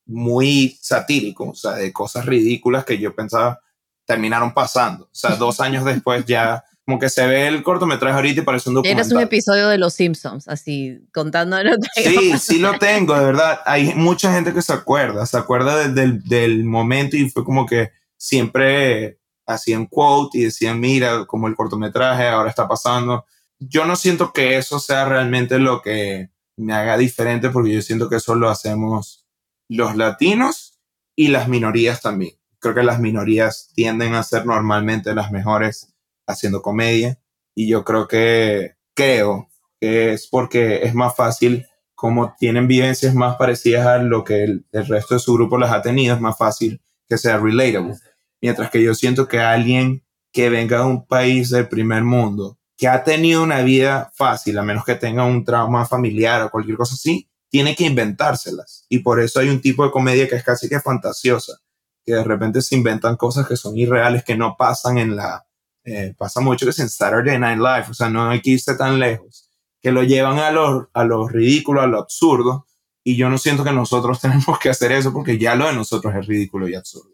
muy 0.05 0.77
satírico, 0.81 1.49
o 1.49 1.55
sea, 1.55 1.71
de 1.71 1.91
cosas 1.91 2.25
ridículas 2.27 2.85
que 2.85 2.99
yo 2.99 3.15
pensaba 3.15 3.59
terminaron 4.05 4.53
pasando. 4.53 5.05
O 5.05 5.15
sea, 5.15 5.35
dos 5.35 5.59
años 5.59 5.83
después 5.83 6.25
ya 6.25 6.63
como 6.85 6.99
que 6.99 7.09
se 7.09 7.25
ve 7.25 7.47
el 7.47 7.63
cortometraje 7.63 8.15
ahorita 8.15 8.41
y 8.41 8.43
parece 8.43 8.69
un 8.69 8.75
documental. 8.75 9.05
Eres 9.05 9.13
un 9.13 9.21
episodio 9.21 9.69
de 9.69 9.77
Los 9.77 9.93
Simpsons, 9.93 10.47
así, 10.47 10.99
contando. 11.13 11.57
Sí, 11.95 12.37
sí 12.37 12.59
lo 12.59 12.77
tengo, 12.77 13.17
de 13.17 13.25
verdad. 13.25 13.61
Hay 13.65 13.93
mucha 13.95 14.33
gente 14.33 14.53
que 14.53 14.61
se 14.61 14.73
acuerda, 14.73 15.25
se 15.25 15.37
acuerda 15.37 15.87
del, 15.87 16.23
del 16.23 16.65
momento 16.65 17.15
y 17.15 17.29
fue 17.29 17.45
como 17.45 17.65
que 17.65 17.91
siempre 18.17 19.19
hacían 19.45 19.85
quote 19.85 20.39
y 20.39 20.43
decían, 20.45 20.79
mira, 20.79 21.25
como 21.25 21.47
el 21.47 21.55
cortometraje 21.55 22.27
ahora 22.27 22.49
está 22.49 22.67
pasando. 22.67 23.25
Yo 23.59 23.85
no 23.85 23.95
siento 23.95 24.33
que 24.33 24.57
eso 24.57 24.79
sea 24.79 25.05
realmente 25.05 25.59
lo 25.59 25.81
que 25.81 26.31
me 26.57 26.73
haga 26.73 26.97
diferente, 26.97 27.49
porque 27.49 27.73
yo 27.73 27.81
siento 27.81 28.09
que 28.09 28.17
eso 28.17 28.35
lo 28.35 28.49
hacemos 28.49 29.25
los 29.69 29.95
latinos 29.95 30.79
y 31.15 31.29
las 31.29 31.47
minorías 31.47 32.01
también. 32.01 32.33
Creo 32.59 32.75
que 32.75 32.83
las 32.83 32.99
minorías 32.99 33.71
tienden 33.73 34.15
a 34.15 34.23
ser 34.23 34.45
normalmente 34.45 35.15
las 35.15 35.31
mejores 35.31 35.92
haciendo 36.27 36.61
comedia 36.61 37.19
y 37.55 37.67
yo 37.67 37.83
creo 37.83 38.07
que 38.07 38.75
creo 38.93 39.49
que 39.79 40.13
es 40.13 40.27
porque 40.27 40.83
es 40.83 40.93
más 40.93 41.15
fácil 41.15 41.65
como 41.95 42.35
tienen 42.37 42.67
vivencias 42.67 43.15
más 43.15 43.37
parecidas 43.37 43.87
a 43.87 43.97
lo 43.97 44.23
que 44.23 44.43
el, 44.43 44.65
resto 44.71 45.13
de 45.13 45.19
su 45.19 45.33
grupo 45.35 45.57
las 45.57 45.71
ha 45.71 45.81
tenido, 45.81 46.15
es 46.15 46.21
más 46.21 46.37
fácil 46.37 46.81
que 47.07 47.17
sea 47.17 47.37
relatable. 47.37 47.95
Mientras 48.41 48.69
que 48.69 48.83
yo 48.83 48.93
siento 48.93 49.27
que 49.27 49.39
alguien 49.39 50.03
que 50.33 50.49
venga 50.49 50.79
de 50.79 50.85
un 50.85 51.05
país 51.05 51.49
del 51.49 51.69
primer 51.69 52.03
mundo, 52.03 52.59
que 52.75 52.89
ha 52.89 53.03
tenido 53.03 53.41
una 53.41 53.61
vida 53.61 54.11
fácil, 54.15 54.57
a 54.57 54.63
menos 54.63 54.83
que 54.83 54.95
tenga 54.95 55.23
un 55.23 55.45
trauma 55.45 55.85
familiar 55.85 56.41
o 56.41 56.49
cualquier 56.49 56.75
cosa 56.75 56.95
así, 56.95 57.29
tiene 57.49 57.75
que 57.75 57.85
inventárselas. 57.85 58.85
Y 58.89 58.99
por 58.99 59.21
eso 59.21 59.39
hay 59.39 59.49
un 59.49 59.61
tipo 59.61 59.85
de 59.85 59.91
comedia 59.91 60.27
que 60.27 60.35
es 60.35 60.43
casi 60.43 60.67
que 60.67 60.81
fantasiosa, 60.81 61.59
que 62.03 62.15
de 62.15 62.23
repente 62.23 62.61
se 62.61 62.75
inventan 62.75 63.15
cosas 63.15 63.47
que 63.47 63.55
son 63.55 63.77
irreales, 63.77 64.25
que 64.25 64.35
no 64.35 64.57
pasan 64.57 64.97
en 64.97 65.15
la, 65.15 65.45
eh, 65.85 66.13
pasa 66.17 66.39
mucho 66.39 66.65
que 66.65 66.71
es 66.71 66.79
en 66.79 66.89
Saturday 66.89 67.37
Night 67.37 67.57
Live, 67.57 67.85
o 67.89 67.93
sea, 67.93 68.09
no 68.09 68.29
hay 68.29 68.41
que 68.41 68.51
irse 68.51 68.75
tan 68.75 68.99
lejos, 68.99 69.49
que 69.81 69.91
lo 69.91 70.03
llevan 70.03 70.39
a 70.39 70.51
lo, 70.51 70.89
a 70.93 71.03
lo 71.03 71.27
ridículo, 71.27 71.81
a 71.81 71.87
lo 71.87 71.99
absurdo, 71.99 72.65
y 73.03 73.17
yo 73.17 73.29
no 73.29 73.37
siento 73.37 73.63
que 73.63 73.71
nosotros 73.71 74.19
tenemos 74.21 74.57
que 74.59 74.69
hacer 74.69 74.91
eso 74.91 75.11
porque 75.11 75.37
ya 75.37 75.55
lo 75.55 75.67
de 75.67 75.73
nosotros 75.73 76.13
es 76.15 76.25
ridículo 76.25 76.67
y 76.67 76.75
absurdo. 76.75 77.11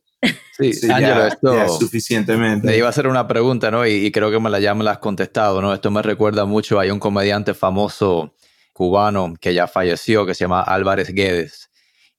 Sí, 0.57 0.73
sí 0.73 0.91
Ángelo, 0.91 1.25
esto 1.25 1.69
suficientemente. 1.79 2.67
Me 2.67 2.75
iba 2.75 2.87
a 2.87 2.89
hacer 2.89 3.07
una 3.07 3.25
pregunta, 3.27 3.71
¿no? 3.71 3.87
Y, 3.87 4.11
creo 4.11 4.29
que 4.29 4.39
me 4.39 4.49
la, 4.49 4.59
ya 4.59 4.75
me 4.75 4.83
la 4.83 4.91
has 4.91 4.97
contestado, 4.97 5.61
¿no? 5.61 5.73
Esto 5.73 5.89
me 5.89 6.01
recuerda 6.01 6.43
mucho, 6.43 6.79
hay 6.79 6.91
un 6.91 6.99
comediante 6.99 7.53
famoso 7.53 8.35
cubano 8.73 9.33
que 9.39 9.53
ya 9.53 9.67
falleció, 9.67 10.25
que 10.25 10.35
se 10.35 10.43
llama 10.43 10.61
Álvarez 10.61 11.13
Guedes, 11.13 11.69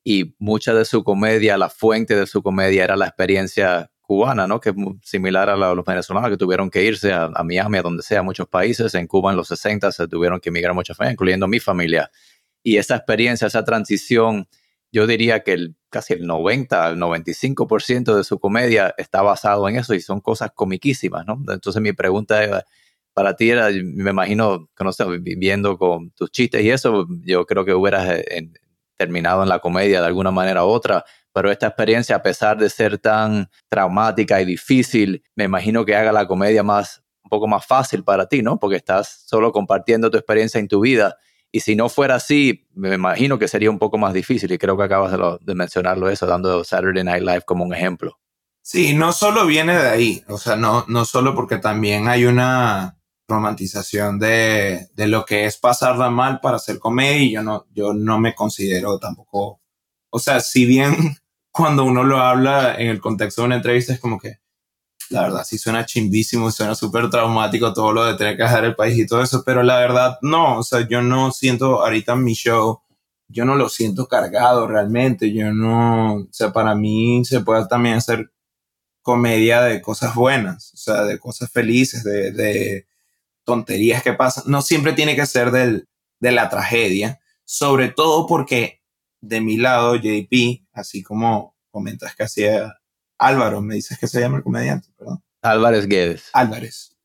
y 0.02 0.34
mucha 0.38 0.72
de 0.72 0.86
su 0.86 1.04
comedia, 1.04 1.58
la 1.58 1.68
fuente 1.68 2.16
de 2.16 2.26
su 2.26 2.42
comedia 2.42 2.84
era 2.84 2.96
la 2.96 3.06
experiencia 3.06 3.90
cubana, 4.10 4.48
¿no? 4.48 4.58
Que 4.58 4.70
es 4.70 4.74
similar 5.04 5.48
a 5.50 5.56
los 5.56 5.84
venezolanos 5.84 6.30
que 6.30 6.36
tuvieron 6.36 6.68
que 6.68 6.82
irse 6.82 7.12
a, 7.12 7.28
Miami, 7.44 7.78
a 7.78 7.82
donde 7.82 8.02
sea, 8.02 8.18
a 8.18 8.22
muchos 8.24 8.48
países. 8.48 8.92
En 8.96 9.06
Cuba 9.06 9.30
en 9.30 9.36
los 9.36 9.46
60 9.46 9.92
se 9.92 10.08
tuvieron 10.08 10.40
que 10.40 10.48
emigrar 10.48 10.74
muchas 10.74 10.96
familias, 10.96 11.12
incluyendo 11.12 11.46
mi 11.46 11.60
familia. 11.60 12.10
Y 12.64 12.78
esa 12.78 12.96
experiencia, 12.96 13.46
esa 13.46 13.64
transición, 13.64 14.48
yo 14.90 15.06
diría 15.06 15.44
que 15.44 15.74
casi 15.90 16.14
el 16.14 16.26
90, 16.26 16.90
el 16.90 16.96
95% 16.96 18.16
de 18.16 18.24
su 18.24 18.40
comedia 18.40 18.92
está 18.98 19.22
basado 19.22 19.68
en 19.68 19.76
eso 19.76 19.94
y 19.94 20.00
son 20.00 20.20
cosas 20.20 20.50
comiquísimas, 20.56 21.24
¿no? 21.24 21.40
Entonces 21.46 21.80
mi 21.80 21.92
pregunta 21.92 22.64
para 23.14 23.36
ti 23.36 23.50
era, 23.50 23.68
me 23.70 24.10
imagino, 24.10 24.68
que 24.76 24.82
no 24.82 24.90
sé, 24.90 25.04
viviendo 25.20 25.78
con 25.78 26.10
tus 26.16 26.32
chistes 26.32 26.62
y 26.64 26.70
eso, 26.70 27.06
yo 27.24 27.46
creo 27.46 27.64
que 27.64 27.74
hubieras 27.74 28.08
eh, 28.08 28.50
terminado 28.96 29.44
en 29.44 29.48
la 29.48 29.60
comedia 29.60 30.00
de 30.00 30.06
alguna 30.08 30.32
manera 30.32 30.64
u 30.64 30.68
otra 30.68 31.04
pero 31.32 31.50
esta 31.50 31.68
experiencia, 31.68 32.16
a 32.16 32.22
pesar 32.22 32.58
de 32.58 32.68
ser 32.68 32.98
tan 32.98 33.50
traumática 33.68 34.40
y 34.40 34.44
difícil, 34.44 35.22
me 35.36 35.44
imagino 35.44 35.84
que 35.84 35.94
haga 35.94 36.12
la 36.12 36.26
comedia 36.26 36.62
más, 36.62 37.02
un 37.22 37.30
poco 37.30 37.46
más 37.46 37.64
fácil 37.66 38.02
para 38.02 38.26
ti, 38.26 38.42
¿no? 38.42 38.58
Porque 38.58 38.76
estás 38.76 39.24
solo 39.26 39.52
compartiendo 39.52 40.10
tu 40.10 40.18
experiencia 40.18 40.58
en 40.58 40.68
tu 40.68 40.80
vida. 40.80 41.16
Y 41.52 41.60
si 41.60 41.76
no 41.76 41.88
fuera 41.88 42.16
así, 42.16 42.68
me 42.74 42.94
imagino 42.94 43.38
que 43.38 43.48
sería 43.48 43.70
un 43.70 43.78
poco 43.78 43.98
más 43.98 44.12
difícil. 44.12 44.52
Y 44.52 44.58
creo 44.58 44.76
que 44.76 44.84
acabas 44.84 45.12
de, 45.40 45.54
mencionarlo 45.54 46.08
eso, 46.08 46.26
dando 46.26 46.64
Saturday 46.64 47.04
Night 47.04 47.22
Live 47.22 47.42
como 47.42 47.64
un 47.64 47.74
ejemplo. 47.74 48.18
Sí, 48.62 48.94
no 48.94 49.12
solo 49.12 49.46
viene 49.46 49.74
de 49.74 49.88
ahí, 49.88 50.24
o 50.28 50.36
sea, 50.36 50.54
no, 50.54 50.84
no 50.86 51.06
solo 51.06 51.34
porque 51.34 51.56
también 51.56 52.08
hay 52.08 52.26
una 52.26 52.98
romantización 53.26 54.18
de, 54.18 54.88
de 54.94 55.06
lo 55.06 55.24
que 55.24 55.46
es 55.46 55.56
pasarla 55.56 56.10
mal 56.10 56.40
para 56.40 56.56
hacer 56.56 56.78
comedia 56.78 57.22
y 57.22 57.32
yo 57.32 57.42
no, 57.42 57.66
yo 57.72 57.94
no 57.94 58.20
me 58.20 58.34
considero 58.34 58.98
tampoco, 58.98 59.62
o 60.10 60.18
sea, 60.18 60.40
si 60.40 60.66
bien 60.66 61.16
cuando 61.52 61.84
uno 61.84 62.04
lo 62.04 62.18
habla 62.18 62.76
en 62.76 62.88
el 62.88 63.00
contexto 63.00 63.42
de 63.42 63.46
una 63.46 63.56
entrevista 63.56 63.92
es 63.92 64.00
como 64.00 64.18
que, 64.18 64.38
la 65.10 65.22
verdad, 65.22 65.44
sí 65.44 65.58
suena 65.58 65.84
chimbísimo, 65.84 66.50
suena 66.52 66.74
súper 66.74 67.10
traumático 67.10 67.72
todo 67.72 67.92
lo 67.92 68.04
de 68.04 68.14
tener 68.14 68.36
que 68.36 68.44
dejar 68.44 68.64
el 68.64 68.76
país 68.76 68.96
y 68.98 69.06
todo 69.06 69.22
eso, 69.22 69.42
pero 69.44 69.62
la 69.62 69.78
verdad 69.78 70.18
no, 70.22 70.58
o 70.58 70.62
sea, 70.62 70.86
yo 70.88 71.02
no 71.02 71.32
siento 71.32 71.82
ahorita 71.82 72.12
en 72.12 72.24
mi 72.24 72.34
show, 72.34 72.80
yo 73.28 73.44
no 73.44 73.56
lo 73.56 73.68
siento 73.68 74.06
cargado 74.06 74.66
realmente, 74.68 75.32
yo 75.32 75.52
no, 75.52 76.14
o 76.16 76.28
sea, 76.30 76.52
para 76.52 76.74
mí 76.74 77.24
se 77.24 77.40
puede 77.40 77.66
también 77.66 77.96
hacer 77.96 78.30
comedia 79.02 79.62
de 79.62 79.80
cosas 79.82 80.14
buenas, 80.14 80.72
o 80.74 80.76
sea, 80.76 81.02
de 81.04 81.18
cosas 81.18 81.50
felices, 81.50 82.04
de, 82.04 82.32
de 82.32 82.86
tonterías 83.44 84.02
que 84.02 84.12
pasan, 84.12 84.44
no 84.46 84.62
siempre 84.62 84.92
tiene 84.92 85.16
que 85.16 85.26
ser 85.26 85.50
del, 85.50 85.88
de 86.20 86.32
la 86.32 86.48
tragedia, 86.48 87.20
sobre 87.44 87.88
todo 87.88 88.26
porque 88.26 88.80
de 89.20 89.40
mi 89.40 89.56
lado, 89.56 89.96
JP, 89.96 90.64
así 90.80 91.02
como 91.02 91.56
comentas 91.70 92.14
que 92.14 92.24
hacía 92.24 92.80
Álvaro, 93.18 93.60
me 93.60 93.74
dices 93.74 93.98
que 93.98 94.08
se 94.08 94.20
llama 94.20 94.38
el 94.38 94.42
comediante, 94.42 94.88
perdón. 94.96 95.22
Álvarez 95.42 95.86
Guedes. 95.86 96.30
Álvarez. 96.32 96.96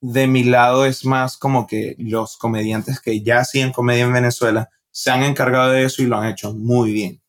De 0.00 0.26
mi 0.26 0.44
lado 0.44 0.86
es 0.86 1.04
más 1.04 1.36
como 1.36 1.66
que 1.66 1.96
los 1.98 2.36
comediantes 2.36 3.00
que 3.00 3.22
ya 3.22 3.40
hacían 3.40 3.72
comedia 3.72 4.04
en 4.04 4.12
Venezuela 4.12 4.70
se 4.90 5.10
han 5.10 5.22
encargado 5.22 5.72
de 5.72 5.84
eso 5.84 6.02
y 6.02 6.06
lo 6.06 6.16
han 6.16 6.28
hecho 6.28 6.54
muy 6.54 6.92
bien. 6.92 7.22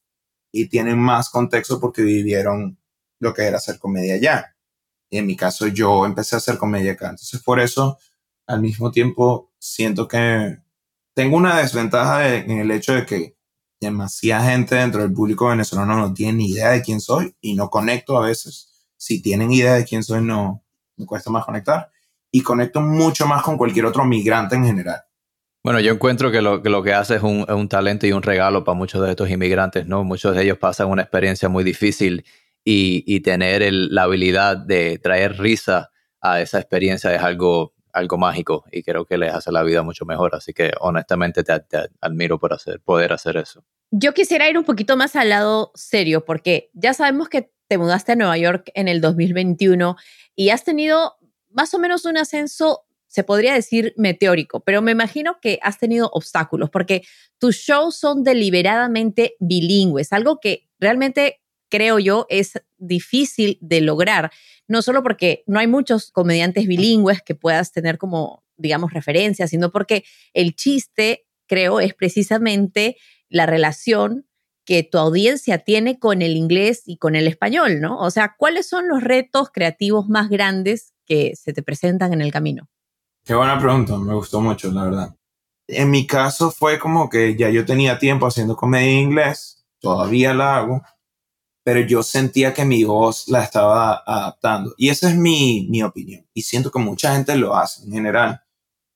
Y 0.52 0.68
tienen 0.68 1.00
más 1.00 1.30
contexto 1.30 1.80
porque 1.80 2.02
vivieron 2.02 2.80
lo 3.20 3.34
que 3.34 3.44
era 3.44 3.58
hacer 3.58 3.80
comedia 3.80 4.16
allá. 4.16 4.56
Y 5.10 5.18
en 5.18 5.26
mi 5.26 5.36
caso 5.36 5.68
yo 5.68 6.06
empecé 6.06 6.36
a 6.36 6.38
hacer 6.38 6.58
comedia 6.58 6.94
acá. 6.94 7.10
Entonces 7.10 7.42
por 7.42 7.60
eso 7.60 7.98
al 8.48 8.62
mismo 8.62 8.92
tiempo 8.92 9.52
siento 9.60 10.08
que 10.08 10.60
tengo 11.16 11.38
una 11.38 11.58
desventaja 11.58 12.36
en 12.36 12.52
el 12.52 12.72
hecho 12.72 12.94
de 12.94 13.06
que 13.06 13.39
demasiada 13.80 14.52
gente 14.52 14.76
dentro 14.76 15.02
del 15.02 15.14
público 15.14 15.48
venezolano 15.48 15.96
no 15.96 16.14
tiene 16.14 16.34
ni 16.34 16.52
idea 16.52 16.70
de 16.70 16.82
quién 16.82 17.00
soy 17.00 17.36
y 17.42 17.56
no 17.56 17.70
conecto 17.70 18.18
a 18.18 18.28
veces. 18.28 18.90
Si 18.98 19.22
tienen 19.22 19.52
idea 19.52 19.76
de 19.76 19.86
quién 19.86 20.04
soy, 20.04 20.22
no 20.22 20.64
me 20.98 21.06
cuesta 21.06 21.32
más 21.32 21.46
conectar. 21.46 21.90
Y 22.32 22.42
conecto 22.42 22.82
mucho 22.82 23.26
más 23.26 23.42
con 23.42 23.58
cualquier 23.58 23.86
otro 23.86 24.06
migrante 24.06 24.56
en 24.56 24.66
general. 24.66 25.02
Bueno, 25.64 25.80
yo 25.80 25.92
encuentro 25.92 26.32
que 26.32 26.42
lo 26.42 26.62
que, 26.62 26.70
lo 26.70 26.84
que 26.84 26.94
hace 26.94 27.16
es 27.16 27.24
un, 27.24 27.46
un, 27.50 27.68
talento 27.68 28.08
y 28.08 28.14
un 28.14 28.22
regalo 28.22 28.64
para 28.64 28.78
muchos 28.78 29.02
de 29.02 29.10
estos 29.10 29.30
inmigrantes, 29.30 29.86
¿no? 29.88 30.04
Muchos 30.04 30.36
de 30.36 30.44
ellos 30.44 30.58
pasan 30.58 30.90
una 30.90 31.02
experiencia 31.02 31.50
muy 31.50 31.64
difícil 31.64 32.26
y, 32.64 33.04
y 33.06 33.22
tener 33.22 33.62
el, 33.62 33.94
la 33.94 34.04
habilidad 34.04 34.58
de 34.58 35.00
traer 35.00 35.38
risa 35.38 35.92
a 36.22 36.42
esa 36.42 36.60
experiencia 36.60 37.14
es 37.14 37.22
algo, 37.22 37.74
algo 37.94 38.18
mágico 38.18 38.66
y 38.72 38.84
creo 38.84 39.06
que 39.06 39.18
les 39.18 39.34
hace 39.34 39.52
la 39.52 39.64
vida 39.64 39.84
mucho 39.84 40.06
mejor. 40.06 40.36
Así 40.36 40.54
que 40.54 40.72
honestamente 40.80 41.44
te, 41.44 41.54
admiro 42.02 42.40
por 42.40 42.54
hacer, 42.54 42.80
poder 42.80 43.14
hacer 43.14 43.38
eso. 43.38 43.64
Yo 43.92 44.14
quisiera 44.14 44.50
ir 44.50 44.58
un 44.58 44.66
poquito 44.66 44.98
más 44.98 45.16
al 45.16 45.30
lado 45.30 45.72
serio 45.76 46.26
porque 46.26 46.70
ya 46.74 46.94
sabemos 46.94 47.30
que 47.30 47.52
te 47.68 47.78
mudaste 47.78 48.14
a 48.14 48.16
Nueva 48.16 48.38
York 48.38 48.72
en 48.74 48.88
el 48.88 49.02
2021 49.02 49.96
y 50.36 50.50
has 50.50 50.64
tenido 50.64 51.16
más 51.52 51.74
o 51.74 51.80
menos 51.80 52.06
un 52.06 52.18
ascenso 52.18 52.86
se 53.10 53.24
podría 53.24 53.56
decir 53.56 53.94
meteórico, 53.98 54.60
pero 54.60 54.84
me 54.84 54.92
imagino 54.92 55.40
que 55.42 55.60
has 55.64 55.80
tenido 55.80 56.12
obstáculos 56.14 56.70
porque 56.70 57.02
tus 57.40 57.56
shows 57.56 57.96
son 57.96 58.24
deliberadamente 58.24 59.36
bilingües, 59.40 60.14
algo 60.14 60.40
que 60.40 60.70
realmente 60.80 61.42
creo 61.70 62.00
yo 62.00 62.26
es 62.30 62.54
difícil 62.78 63.58
de 63.62 63.82
lograr, 63.82 64.32
no 64.68 64.82
solo 64.82 65.04
porque 65.04 65.44
no 65.48 65.60
hay 65.60 65.68
muchos 65.68 66.12
comediantes 66.12 66.68
bilingües 66.68 67.22
que 67.22 67.36
puedas 67.36 67.72
tener 67.72 67.98
como, 67.98 68.44
digamos, 68.58 68.94
referencias, 68.94 69.50
sino 69.50 69.72
porque 69.72 70.04
el 70.34 70.56
chiste, 70.56 71.26
creo, 71.48 71.80
es 71.80 71.94
precisamente 71.94 72.98
la 73.30 73.46
relación 73.46 74.26
que 74.66 74.84
tu 74.84 75.00
audiencia 75.00 75.58
tiene 75.60 75.98
con 75.98 76.22
el 76.22 76.38
inglés 76.38 76.84
y 76.86 76.98
con 76.98 77.16
el 77.16 77.28
español, 77.28 77.82
¿no? 77.82 77.98
O 77.98 78.12
sea, 78.12 78.36
¿cuáles 78.38 78.70
son 78.70 78.88
los 78.88 79.04
retos 79.04 79.50
creativos 79.52 80.08
más 80.08 80.30
grandes 80.30 80.94
que 81.08 81.34
se 81.36 81.54
te 81.54 81.64
presentan 81.64 82.14
en 82.14 82.22
el 82.22 82.32
camino? 82.32 82.70
Qué 83.26 83.34
buena 83.34 83.60
pregunta, 83.60 83.98
me 83.98 84.14
gustó 84.14 84.42
mucho, 84.42 84.72
la 84.72 84.84
verdad. 84.84 85.16
En 85.68 85.90
mi 85.90 86.06
caso 86.06 86.52
fue 86.52 86.78
como 86.78 87.10
que 87.10 87.36
ya 87.36 87.50
yo 87.50 87.66
tenía 87.66 87.98
tiempo 87.98 88.28
haciendo 88.28 88.56
comedia 88.56 88.92
en 88.92 89.10
inglés, 89.10 89.66
todavía 89.80 90.34
la 90.36 90.58
hago, 90.58 90.84
pero 91.64 91.82
yo 91.82 92.04
sentía 92.04 92.54
que 92.54 92.66
mi 92.66 92.84
voz 92.84 93.28
la 93.28 93.44
estaba 93.44 94.04
adaptando. 94.06 94.74
Y 94.78 94.90
esa 94.90 95.10
es 95.10 95.16
mi, 95.16 95.68
mi 95.70 95.84
opinión. 95.84 96.26
Y 96.34 96.44
siento 96.44 96.72
que 96.72 96.80
mucha 96.80 97.14
gente 97.14 97.36
lo 97.36 97.56
hace 97.56 97.84
en 97.84 97.92
general. 97.92 98.42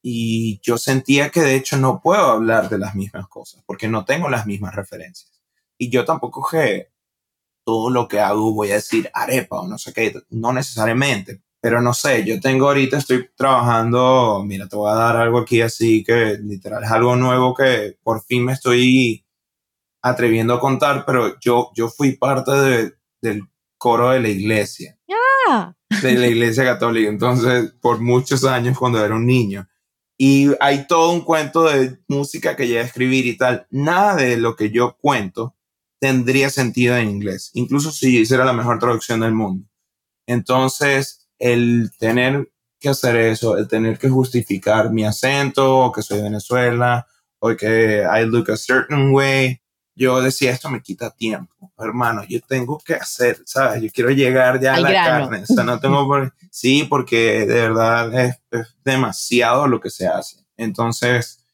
Y 0.02 0.60
yo 0.62 0.78
sentía 0.78 1.30
que 1.30 1.42
de 1.42 1.56
hecho 1.56 1.78
no 1.78 2.02
puedo 2.02 2.24
hablar 2.32 2.70
de 2.70 2.78
las 2.78 2.96
mismas 2.96 3.28
cosas, 3.28 3.64
porque 3.66 3.88
no 3.88 4.06
tengo 4.06 4.30
las 4.30 4.46
mismas 4.46 4.76
referencias. 4.76 5.42
Y 5.78 5.90
yo 5.90 6.06
tampoco 6.06 6.46
que 6.50 6.90
todo 7.64 7.90
lo 7.90 8.08
que 8.08 8.20
hago 8.20 8.54
voy 8.54 8.72
a 8.72 8.76
decir 8.76 9.10
arepa 9.14 9.62
o 9.62 9.68
no 9.68 9.78
sé 9.78 9.94
qué, 9.94 10.14
no 10.30 10.52
necesariamente, 10.54 11.42
pero 11.62 11.82
no 11.82 11.94
sé, 11.94 12.26
yo 12.26 12.40
tengo 12.42 12.68
ahorita, 12.68 12.98
estoy 12.98 13.30
trabajando, 13.36 14.44
mira, 14.46 14.68
te 14.68 14.76
voy 14.76 14.92
a 14.92 14.96
dar 14.96 15.16
algo 15.16 15.40
aquí 15.40 15.62
así 15.62 16.04
que 16.04 16.38
literal 16.42 16.84
es 16.84 16.92
algo 16.92 17.16
nuevo 17.16 17.54
que 17.54 17.98
por 18.04 18.22
fin 18.24 18.46
me 18.46 18.54
estoy 18.54 19.23
atreviendo 20.04 20.54
a 20.54 20.60
contar, 20.60 21.06
pero 21.06 21.40
yo, 21.40 21.72
yo 21.76 21.90
fui 21.90 22.12
parte 22.12 22.52
de, 22.52 22.94
del 23.22 23.48
coro 23.78 24.12
de 24.12 24.20
la 24.20 24.28
iglesia. 24.28 25.00
Ah. 25.48 25.74
De 26.02 26.16
la 26.16 26.28
iglesia 26.28 26.64
católica, 26.66 27.10
entonces, 27.10 27.74
por 27.82 28.02
muchos 28.02 28.44
años 28.44 28.78
cuando 28.78 29.04
era 29.04 29.16
un 29.16 29.26
niño. 29.26 29.68
Y 30.18 30.52
hay 30.60 30.86
todo 30.88 31.12
un 31.12 31.22
cuento 31.22 31.64
de 31.64 31.98
música 32.08 32.56
que 32.56 32.68
llegué 32.68 32.82
a 32.82 32.84
escribir 32.84 33.26
y 33.26 33.38
tal. 33.38 33.66
Nada 33.72 34.16
de 34.16 34.38
lo 34.38 34.56
que 34.56 34.70
yo 34.70 34.98
cuento 35.00 35.56
tendría 36.00 36.50
sentido 36.50 36.98
en 36.98 37.10
inglés, 37.10 37.52
incluso 37.54 37.92
si 37.92 38.20
hiciera 38.20 38.44
la 38.44 38.54
mejor 38.54 38.78
traducción 38.80 39.22
del 39.22 39.34
mundo. 39.34 39.66
Entonces, 40.28 41.30
el 41.40 41.92
tener 41.98 42.52
que 42.80 42.90
hacer 42.90 43.16
eso, 43.16 43.58
el 43.58 43.70
tener 43.70 43.98
que 43.98 44.10
justificar 44.10 44.92
mi 44.92 45.06
acento, 45.06 45.80
o 45.80 45.92
que 45.94 46.02
soy 46.02 46.18
de 46.18 46.24
Venezuela, 46.24 47.08
o 47.40 47.56
que 47.56 48.04
I 48.04 48.26
look 48.26 48.52
a 48.52 48.58
certain 48.58 49.14
way, 49.14 49.63
yo 49.96 50.22
decía, 50.22 50.52
esto 50.52 50.70
me 50.70 50.82
quita 50.82 51.12
tiempo, 51.12 51.72
hermano, 51.78 52.24
yo 52.28 52.40
tengo 52.42 52.80
que 52.80 52.96
hacer, 52.96 53.42
¿sabes? 53.46 53.82
Yo 53.82 53.90
quiero 53.94 54.10
llegar 54.10 54.60
ya 54.60 54.76
a 54.76 54.80
la 54.80 54.94
carne, 54.94 55.44
o 55.44 55.46
sea, 55.46 55.64
no 55.64 55.80
tengo 55.80 56.08
por... 56.08 56.34
Sí, 56.50 56.86
porque 56.90 57.46
de 57.46 57.62
verdad 57.62 58.14
es, 58.14 58.40
es 58.52 58.76
demasiado 58.84 59.68
lo 59.68 59.80
que 59.80 59.90
se 59.90 60.08
hace. 60.08 60.38
Entonces, 60.58 61.46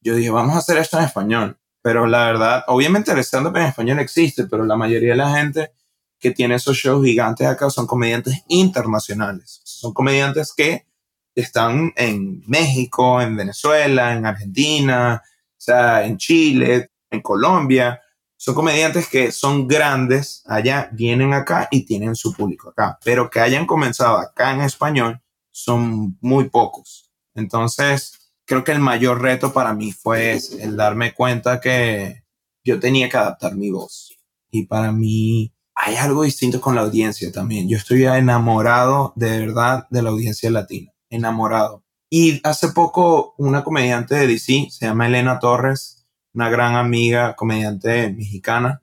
yo 0.00 0.14
dije, 0.14 0.30
vamos 0.30 0.54
a 0.54 0.58
hacer 0.58 0.78
esto 0.78 0.98
en 0.98 1.04
español. 1.04 1.58
Pero 1.82 2.06
la 2.06 2.26
verdad, 2.26 2.64
obviamente 2.68 3.10
el 3.10 3.18
stand-up 3.18 3.56
en 3.56 3.64
español 3.64 3.98
existe, 3.98 4.44
pero 4.44 4.64
la 4.64 4.76
mayoría 4.76 5.10
de 5.10 5.16
la 5.16 5.34
gente 5.34 5.72
que 6.18 6.30
tiene 6.30 6.54
esos 6.54 6.76
shows 6.76 7.04
gigantes 7.04 7.46
acá 7.46 7.68
son 7.70 7.86
comediantes 7.86 8.44
internacionales. 8.46 9.60
Son 9.64 9.92
comediantes 9.92 10.52
que 10.56 10.86
están 11.34 11.92
en 11.96 12.44
México, 12.46 13.20
en 13.20 13.36
Venezuela, 13.36 14.12
en 14.14 14.24
Argentina, 14.24 15.20
o 15.24 15.54
sea, 15.56 16.06
en 16.06 16.16
Chile, 16.18 16.91
en 17.12 17.20
Colombia. 17.20 18.00
Son 18.36 18.54
comediantes 18.54 19.08
que 19.08 19.30
son 19.30 19.68
grandes 19.68 20.42
allá, 20.46 20.88
vienen 20.92 21.32
acá 21.32 21.68
y 21.70 21.84
tienen 21.84 22.16
su 22.16 22.32
público 22.32 22.70
acá. 22.70 22.98
Pero 23.04 23.30
que 23.30 23.40
hayan 23.40 23.66
comenzado 23.66 24.18
acá 24.18 24.52
en 24.52 24.62
español 24.62 25.22
son 25.52 26.18
muy 26.20 26.48
pocos. 26.48 27.10
Entonces, 27.34 28.32
creo 28.44 28.64
que 28.64 28.72
el 28.72 28.80
mayor 28.80 29.22
reto 29.22 29.52
para 29.52 29.74
mí 29.74 29.92
fue 29.92 30.38
el 30.60 30.76
darme 30.76 31.14
cuenta 31.14 31.60
que 31.60 32.24
yo 32.64 32.80
tenía 32.80 33.08
que 33.08 33.16
adaptar 33.16 33.54
mi 33.54 33.70
voz. 33.70 34.18
Y 34.50 34.66
para 34.66 34.92
mí, 34.92 35.54
hay 35.74 35.96
algo 35.96 36.22
distinto 36.22 36.60
con 36.60 36.74
la 36.74 36.82
audiencia 36.82 37.30
también. 37.32 37.68
Yo 37.68 37.76
estoy 37.76 38.04
enamorado 38.04 39.12
de 39.16 39.40
verdad 39.40 39.86
de 39.90 40.02
la 40.02 40.10
audiencia 40.10 40.50
latina, 40.50 40.92
enamorado. 41.10 41.84
Y 42.10 42.40
hace 42.44 42.68
poco 42.68 43.34
una 43.38 43.64
comediante 43.64 44.14
de 44.14 44.26
DC, 44.26 44.68
se 44.70 44.86
llama 44.86 45.06
Elena 45.06 45.38
Torres, 45.38 46.01
una 46.34 46.48
gran 46.48 46.76
amiga, 46.76 47.36
comediante 47.36 48.10
mexicana, 48.10 48.82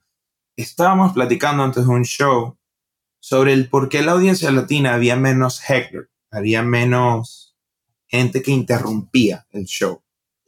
estábamos 0.56 1.14
platicando 1.14 1.64
antes 1.64 1.86
de 1.86 1.90
un 1.90 2.04
show 2.04 2.58
sobre 3.20 3.54
el 3.54 3.70
por 3.70 3.90
qué 3.90 4.02
la 4.02 4.14
audiencia 4.14 4.52
latina 4.52 4.94
había 4.94 5.16
menos 5.16 5.62
heckler, 5.68 6.10
había 6.32 6.62
menos 6.64 7.58
gente 8.08 8.42
que 8.42 8.52
interrumpía 8.52 9.46
el 9.52 9.66
show. 9.66 10.02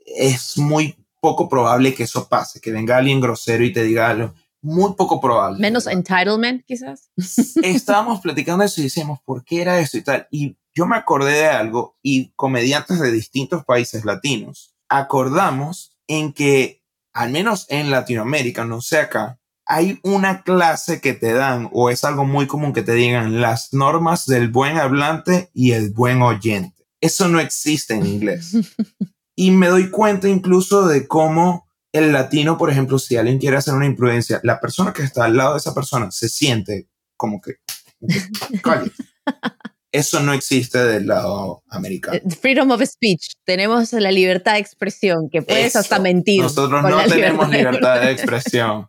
Es 0.06 0.58
muy 0.58 0.96
poco 1.20 1.48
probable 1.48 1.94
que 1.94 2.04
eso 2.04 2.28
pase, 2.28 2.60
que 2.60 2.72
venga 2.72 2.98
alguien 2.98 3.22
grosero 3.22 3.64
y 3.64 3.74
te 3.74 3.84
diga 3.84 4.10
algo 4.10 4.34
muy 4.62 4.94
poco 4.94 5.20
probable. 5.20 5.60
Menos 5.60 5.88
entitlement, 5.88 6.64
quizás. 6.66 7.10
Estábamos 7.64 8.22
platicando 8.22 8.64
eso 8.64 8.80
y 8.80 8.86
decíamos, 8.86 9.20
¿por 9.26 9.44
qué 9.44 9.62
era 9.62 9.80
eso 9.80 9.98
y 9.98 10.04
tal? 10.04 10.28
Y 10.32 10.58
yo 10.74 10.86
me 10.86 10.96
acordé 10.96 11.34
de 11.34 11.48
algo 11.48 11.98
y 12.02 12.32
comediantes 12.36 13.00
de 13.00 13.12
distintos 13.12 13.66
países 13.66 14.06
latinos 14.06 14.76
acordamos 14.92 15.98
en 16.08 16.34
que, 16.34 16.81
al 17.14 17.32
menos 17.32 17.66
en 17.70 17.92
Latinoamérica, 17.92 18.66
no 18.66 18.82
sé 18.82 19.00
acá, 19.00 19.40
hay 19.66 20.00
una 20.04 20.44
clase 20.44 21.00
que 21.00 21.14
te 21.14 21.34
dan, 21.34 21.70
o 21.72 21.90
es 21.90 22.04
algo 22.04 22.26
muy 22.26 22.48
común 22.48 22.74
que 22.74 22.82
te 22.82 22.94
digan, 22.94 23.42
las 23.42 23.74
normas 23.74 24.26
del 24.26 24.50
buen 24.50 24.78
hablante 24.78 25.50
y 25.54 25.72
el 25.72 25.92
buen 25.92 26.22
oyente. 26.22 26.86
Eso 27.00 27.28
no 27.28 27.40
existe 27.40 27.94
en 27.94 28.06
inglés. 28.06 28.52
y 29.36 29.52
me 29.52 29.68
doy 29.68 29.90
cuenta 29.90 30.28
incluso 30.28 30.88
de 30.88 31.08
cómo 31.08 31.68
el 31.94 32.12
latino, 32.12 32.58
por 32.58 32.70
ejemplo, 32.70 33.00
si 33.00 33.18
alguien 33.18 33.40
quiere 33.40 33.58
hacer 33.58 33.74
una 33.74 33.86
imprudencia, 33.86 34.40
la 34.44 34.60
persona 34.60 34.94
que 34.94 35.04
está 35.04 35.26
al 35.26 35.38
lado 35.38 35.54
de 35.54 35.60
esa 35.60 35.74
persona 35.74 36.12
se 36.12 36.30
siente 36.30 36.88
como 37.18 37.42
que, 37.42 37.56
Eso 39.92 40.22
no 40.22 40.34
existe 40.34 40.78
del 40.78 41.08
lado 41.08 41.64
americano. 41.68 42.18
Eh, 42.18 42.24
freedom 42.40 42.72
of 42.72 42.82
speech. 42.84 43.34
Tenemos 43.46 43.92
la 43.92 44.12
libertad 44.12 44.54
de 44.54 44.60
expresión, 44.60 45.30
que 45.30 45.42
puedes 45.42 45.76
hasta 45.76 46.00
mentir. 46.00 46.42
Nosotros 46.42 46.82
no 46.82 47.04
tenemos 47.06 47.50
libertad 47.50 48.02
de 48.02 48.12
expresión. 48.12 48.88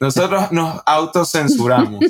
Nosotros 0.00 0.52
nos 0.52 0.82
autocensuramos. 0.84 2.04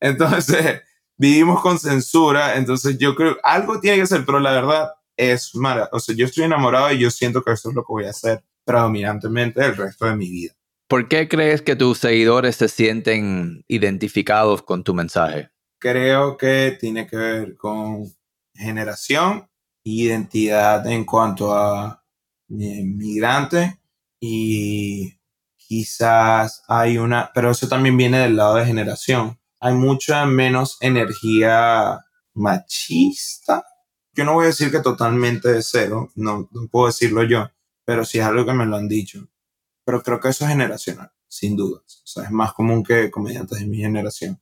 Entonces, 0.00 0.82
vivimos 1.16 1.60
con 1.62 1.78
censura. 1.78 2.56
Entonces, 2.56 2.96
yo 2.98 3.16
creo 3.16 3.36
algo 3.42 3.80
tiene 3.80 3.98
que 3.98 4.06
ser, 4.06 4.24
pero 4.24 4.38
la 4.38 4.52
verdad 4.52 4.90
es 5.16 5.54
mala. 5.54 5.88
O 5.92 5.98
sea, 5.98 6.14
yo 6.14 6.26
estoy 6.26 6.44
enamorado 6.44 6.92
y 6.92 6.98
yo 6.98 7.10
siento 7.10 7.42
que 7.42 7.52
eso 7.52 7.70
es 7.70 7.74
lo 7.74 7.82
que 7.82 7.92
voy 7.92 8.04
a 8.04 8.10
hacer 8.10 8.44
predominantemente 8.64 9.64
el 9.64 9.76
resto 9.76 10.06
de 10.06 10.16
mi 10.16 10.30
vida. 10.30 10.52
¿Por 10.88 11.08
qué 11.08 11.28
crees 11.28 11.62
que 11.62 11.76
tus 11.76 11.98
seguidores 11.98 12.56
se 12.56 12.68
sienten 12.68 13.64
identificados 13.68 14.62
con 14.62 14.84
tu 14.84 14.94
mensaje? 14.94 15.50
Creo 15.84 16.38
que 16.38 16.78
tiene 16.80 17.06
que 17.06 17.14
ver 17.14 17.56
con 17.58 18.10
generación, 18.54 19.50
identidad 19.82 20.86
en 20.86 21.04
cuanto 21.04 21.52
a 21.52 22.02
migrante 22.48 23.82
y 24.18 25.20
quizás 25.58 26.62
hay 26.68 26.96
una, 26.96 27.30
pero 27.34 27.50
eso 27.50 27.68
también 27.68 27.98
viene 27.98 28.18
del 28.20 28.34
lado 28.36 28.54
de 28.54 28.64
generación. 28.64 29.38
Hay 29.60 29.74
mucha 29.74 30.24
menos 30.24 30.78
energía 30.80 32.02
machista. 32.32 33.66
Yo 34.14 34.24
no 34.24 34.32
voy 34.32 34.44
a 34.44 34.48
decir 34.48 34.70
que 34.70 34.80
totalmente 34.80 35.52
de 35.52 35.62
cero, 35.62 36.10
no, 36.14 36.48
no 36.50 36.66
puedo 36.68 36.86
decirlo 36.86 37.24
yo, 37.24 37.50
pero 37.84 38.06
sí 38.06 38.20
es 38.20 38.24
algo 38.24 38.46
que 38.46 38.54
me 38.54 38.64
lo 38.64 38.76
han 38.76 38.88
dicho. 38.88 39.28
Pero 39.84 40.02
creo 40.02 40.18
que 40.18 40.30
eso 40.30 40.46
es 40.46 40.50
generacional, 40.50 41.12
sin 41.28 41.56
dudas. 41.56 42.00
O 42.04 42.06
sea, 42.06 42.24
es 42.24 42.30
más 42.30 42.54
común 42.54 42.82
que 42.82 43.10
comediantes 43.10 43.58
de 43.60 43.66
mi 43.66 43.76
generación 43.82 44.40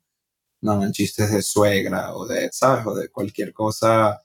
no 0.63 0.93
chistes 0.93 1.31
de 1.31 1.43
suegra 1.43 2.15
o 2.15 2.27
de, 2.27 2.49
¿sabes? 2.53 2.87
O 2.87 2.95
de 2.95 3.09
cualquier 3.09 3.53
cosa 3.53 4.23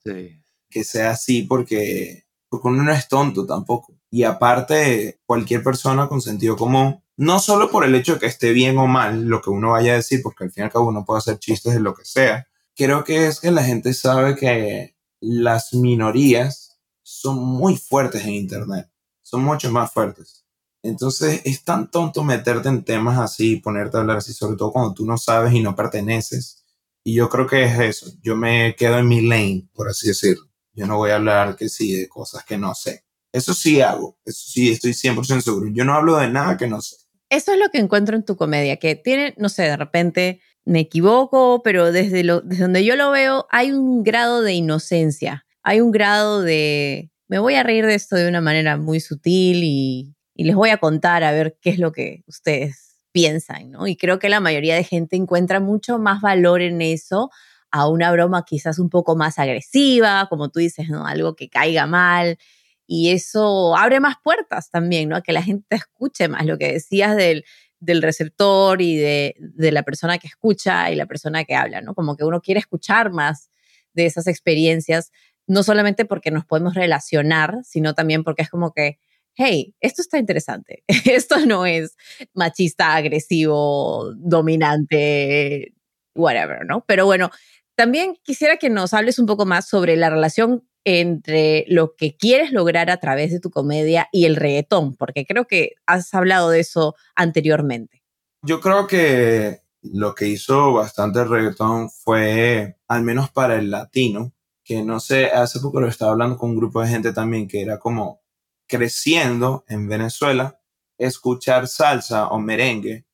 que 0.69 0.84
sea 0.84 1.12
así 1.12 1.43
porque, 1.43 2.26
porque 2.47 2.67
uno 2.67 2.84
no 2.84 2.91
es 2.91 3.08
tonto 3.08 3.45
tampoco. 3.45 3.97
Y 4.10 4.23
aparte, 4.23 5.19
cualquier 5.26 5.63
persona 5.63 6.08
con 6.08 6.21
sentido 6.21 6.56
común, 6.56 7.04
no 7.17 7.39
solo 7.39 7.69
por 7.69 7.84
el 7.84 7.95
hecho 7.95 8.13
de 8.13 8.19
que 8.19 8.26
esté 8.28 8.52
bien 8.52 8.78
o 8.78 8.88
mal 8.88 9.26
lo 9.26 9.41
que 9.41 9.50
uno 9.50 9.71
vaya 9.71 9.93
a 9.93 9.97
decir, 9.97 10.21
porque 10.21 10.45
al 10.45 10.52
fin 10.52 10.62
y 10.62 10.65
al 10.65 10.71
cabo 10.71 10.88
uno 10.88 11.04
puede 11.04 11.19
hacer 11.19 11.39
chistes 11.39 11.73
de 11.73 11.80
lo 11.80 11.93
que 11.93 12.06
sea, 12.06 12.47
creo 12.76 13.04
que 13.04 13.28
es 13.28 13.39
que 13.39 13.52
la 13.52 13.63
gente 13.63 13.93
sabe 13.93 14.36
que 14.36 14.95
las 15.19 15.73
minorías 15.73 16.80
son 17.02 17.39
muy 17.39 17.76
fuertes 17.76 18.23
en 18.23 18.36
Internet, 18.36 18.89
son 19.23 19.43
mucho 19.43 19.71
más 19.71 19.91
fuertes. 19.91 20.47
Entonces 20.84 21.42
es 21.46 21.63
tan 21.63 21.90
tonto 21.90 22.24
meterte 22.24 22.70
en 22.70 22.84
temas 22.84 23.18
así, 23.20 23.58
ponerte 23.58 23.98
a 23.98 24.02
hablar 24.02 24.18
así, 24.18 24.34
sobre 24.34 24.58
todo 24.58 24.72
cuando 24.72 24.94
tú 24.94 25.06
no 25.06 25.18
sabes 25.18 25.54
y 25.54 25.62
no 25.62 25.76
perteneces. 25.76 26.63
Y 27.04 27.16
yo 27.16 27.30
creo 27.30 27.48
que 27.48 27.63
es 27.63 27.80
eso, 27.80 28.12
yo 28.22 28.36
me 28.36 28.76
quedo 28.76 28.98
en 28.98 29.08
mi 29.08 29.22
lane, 29.22 29.68
por 29.74 29.90
así 29.90 30.08
decirlo. 30.08 30.46
Yo 30.74 30.86
no 30.86 30.98
voy 30.98 31.12
a 31.12 31.16
hablar 31.16 31.56
que 31.56 31.70
sí 31.70 31.94
de 31.94 32.08
cosas 32.08 32.44
que 32.46 32.58
no 32.58 32.76
sé. 32.76 33.04
Eso 33.32 33.54
sí 33.54 33.82
hago, 33.82 34.18
eso 34.26 34.50
sí 34.50 34.72
estoy 34.72 34.92
100% 34.94 35.42
seguro. 35.42 35.70
Yo 35.72 35.86
no 35.86 35.94
hablo 35.94 36.18
de 36.18 36.30
nada 36.30 36.58
que 36.58 36.68
no 36.68 36.82
sé. 36.82 36.98
Eso 37.30 37.52
es 37.52 37.60
lo 37.60 37.70
que 37.70 37.80
encuentro 37.80 38.16
en 38.16 38.24
tu 38.24 38.38
comedia, 38.38 38.78
que 38.78 38.96
tiene, 38.96 39.34
no 39.38 39.50
sé, 39.50 39.63
de 39.63 39.78
repente 39.78 40.42
me 40.66 40.82
equivoco, 40.82 41.62
pero 41.63 41.92
desde, 41.92 42.24
lo, 42.24 42.42
desde 42.42 42.63
donde 42.63 42.86
yo 42.86 42.96
lo 42.96 43.12
veo 43.12 43.48
hay 43.50 43.72
un 43.72 44.04
grado 44.04 44.42
de 44.42 44.54
inocencia, 44.54 45.46
hay 45.63 45.82
un 45.82 45.92
grado 45.92 46.42
de, 46.42 47.12
me 47.28 47.40
voy 47.40 47.56
a 47.56 47.63
reír 47.63 47.86
de 47.86 47.96
esto 47.96 48.16
de 48.16 48.28
una 48.28 48.42
manera 48.42 48.78
muy 48.78 49.00
sutil 49.00 49.63
y, 49.63 50.17
y 50.38 50.43
les 50.43 50.56
voy 50.56 50.69
a 50.69 50.78
contar 50.78 51.23
a 51.23 51.32
ver 51.32 51.58
qué 51.60 51.71
es 51.71 51.80
lo 51.80 51.91
que 51.91 52.23
ustedes 52.28 53.00
piensan, 53.12 53.71
¿no? 53.71 53.88
Y 53.88 53.97
creo 53.97 54.19
que 54.19 54.30
la 54.30 54.39
mayoría 54.39 54.76
de 54.76 54.84
gente 54.84 55.15
encuentra 55.15 55.60
mucho 55.60 55.97
más 55.97 56.21
valor 56.21 56.62
en 56.62 56.80
eso 56.84 57.32
a 57.71 57.89
una 57.89 58.12
broma 58.12 58.45
quizás 58.45 58.78
un 58.78 58.91
poco 58.91 59.15
más 59.15 59.39
agresiva, 59.39 60.28
como 60.30 60.50
tú 60.50 60.60
dices, 60.60 60.89
¿no? 60.89 61.08
Algo 61.08 61.36
que 61.36 61.50
caiga 61.50 61.88
mal. 61.88 62.38
Y 62.86 63.10
eso 63.10 63.76
abre 63.76 64.00
más 64.00 64.17
puertas 64.23 64.69
también, 64.69 65.10
¿no? 65.10 65.15
A 65.15 65.21
que 65.21 65.34
la 65.34 65.41
gente 65.41 65.76
escuche 65.76 66.28
más 66.28 66.45
lo 66.45 66.60
que 66.60 66.71
decías 66.71 67.17
del, 67.17 67.43
del 67.80 68.04
receptor 68.04 68.80
y 68.80 68.95
de, 68.95 69.36
de, 69.39 69.71
la 69.71 69.82
persona 69.82 70.19
que 70.19 70.28
escucha 70.28 70.91
y 70.91 70.95
la 70.95 71.08
persona 71.08 71.45
que 71.45 71.56
habla, 71.56 71.82
¿no? 71.82 71.95
Como 71.95 72.15
que 72.15 72.26
uno 72.26 72.41
quiere 72.41 72.60
escuchar 72.60 73.12
más 73.12 73.50
de 73.93 74.06
esas 74.06 74.28
experiencias, 74.28 75.12
no 75.47 75.63
solamente 75.63 76.06
porque 76.06 76.30
nos 76.30 76.45
podemos 76.45 76.76
relacionar, 76.76 77.56
sino 77.63 77.95
también 77.95 78.23
porque 78.23 78.43
es 78.43 78.52
como 78.52 78.71
que, 78.71 79.00
hey, 79.38 79.76
esto 79.80 80.02
está 80.02 80.17
interesante, 80.17 80.84
esto 81.06 81.45
no 81.45 81.65
es 81.65 81.95
machista, 82.34 82.95
agresivo, 82.95 84.12
dominante, 84.15 85.73
whatever, 86.15 86.65
¿no? 86.65 86.84
Pero 86.88 87.06
bueno, 87.06 87.30
también 87.76 88.15
quisiera 88.23 88.58
que 88.58 88.69
nos 88.69 88.93
hables 88.93 89.19
un 89.19 89.28
poco 89.28 89.45
más 89.45 89.69
sobre 89.69 89.95
la 89.95 90.10
relación 90.10 90.67
entre 90.84 91.65
lo 91.67 91.95
que 91.95 92.15
quieres 92.15 92.52
lograr 92.52 92.89
a 92.89 92.97
través 92.97 93.32
de 93.32 93.39
tu 93.39 93.52
comedia 93.52 94.08
y 94.12 94.26
el 94.26 94.36
reggaetón, 94.36 94.95
porque 94.95 95.26
creo 95.26 95.45
que 95.45 95.73
has 95.86 96.13
hablado 96.13 96.50
de 96.50 96.62
eso 96.62 96.95
anteriormente. 97.15 98.04
Yo 98.41 98.62
creo 98.62 98.88
que 98.88 99.62
lo 99.82 100.15
que 100.15 100.28
hizo 100.28 100.73
bastante 100.73 101.19
el 101.19 101.30
reggaetón 101.30 101.89
fue, 101.89 102.78
al 102.88 103.04
menos 103.04 103.30
para 103.30 103.58
el 103.58 103.69
latino, 103.69 104.34
que 104.63 104.82
no 104.84 105.00
sé, 105.00 105.26
hace 105.26 105.60
poco 105.60 105.82
lo 105.82 105.88
estaba 105.88 106.12
hablando 106.12 106.38
con 106.38 106.52
un 106.52 106.58
grupo 106.58 106.82
de 106.82 106.88
gente 106.88 107.13
también 107.13 107.47
que 107.47 107.62
era 107.62 107.80
como 107.80 108.21
creciendo 108.68 109.66
en 109.68 109.88
Venezuela, 109.88 110.60
escuchar 110.98 111.68
salsa 111.68 112.28
o 112.28 112.40
merengue 112.40 113.06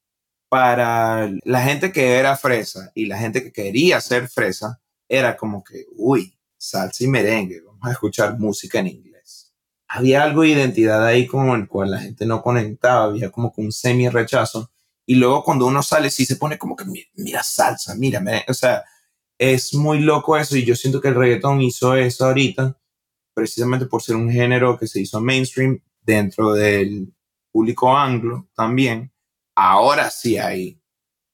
para 0.50 1.32
la 1.44 1.62
gente 1.62 1.92
que 1.92 2.18
era 2.18 2.38
fresa 2.38 2.92
y 2.94 3.08
la 3.08 3.18
gente 3.18 3.44
que 3.44 3.52
quería 3.52 4.00
ser 4.02 4.30
fresa, 4.30 4.82
era 5.10 5.36
como 5.36 5.63
que, 5.63 5.86
uy, 5.96 6.38
salsa 6.58 7.04
y 7.04 7.08
merengue, 7.08 7.62
vamos 7.62 7.88
a 7.88 7.92
escuchar 7.92 8.38
música 8.39 8.80
en 8.80 8.88
inglés. 8.88 9.54
Había 9.88 10.24
algo 10.24 10.42
de 10.42 10.50
identidad 10.50 11.06
ahí 11.06 11.28
con 11.28 11.50
el 11.50 11.68
cual 11.68 11.92
la 11.92 12.00
gente 12.00 12.26
no 12.26 12.42
conectaba, 12.42 13.06
había 13.06 13.32
como 13.32 13.52
que 13.52 13.62
un 13.62 13.72
semi 13.72 14.10
rechazo. 14.10 14.72
Y 15.06 15.16
luego 15.16 15.44
cuando 15.44 15.66
uno 15.66 15.84
sale, 15.84 16.10
sí 16.10 16.26
se 16.26 16.36
pone 16.36 16.58
como 16.58 16.76
que, 16.76 16.86
mira, 17.16 17.44
salsa, 17.44 17.96
mira, 17.96 18.24
o 18.48 18.54
sea, 18.54 18.84
es 19.38 19.74
muy 19.74 20.00
loco 20.00 20.38
eso 20.38 20.56
y 20.56 20.66
yo 20.66 20.76
siento 20.76 21.02
que 21.02 21.10
el 21.10 21.16
reggaetón 21.16 21.62
hizo 21.62 21.96
eso 21.96 22.26
ahorita, 22.26 22.78
precisamente 23.34 23.86
por 23.86 24.02
ser 24.02 24.15
un 24.15 24.32
género 24.32 24.78
que 24.78 24.88
se 24.88 25.02
hizo 25.02 25.22
mainstream 25.22 25.80
dentro 26.02 26.54
del 26.54 27.13
público 27.52 27.96
anglo 27.96 28.48
también 28.56 29.13
ahora 29.56 30.10
sí 30.10 30.38
hay 30.38 30.80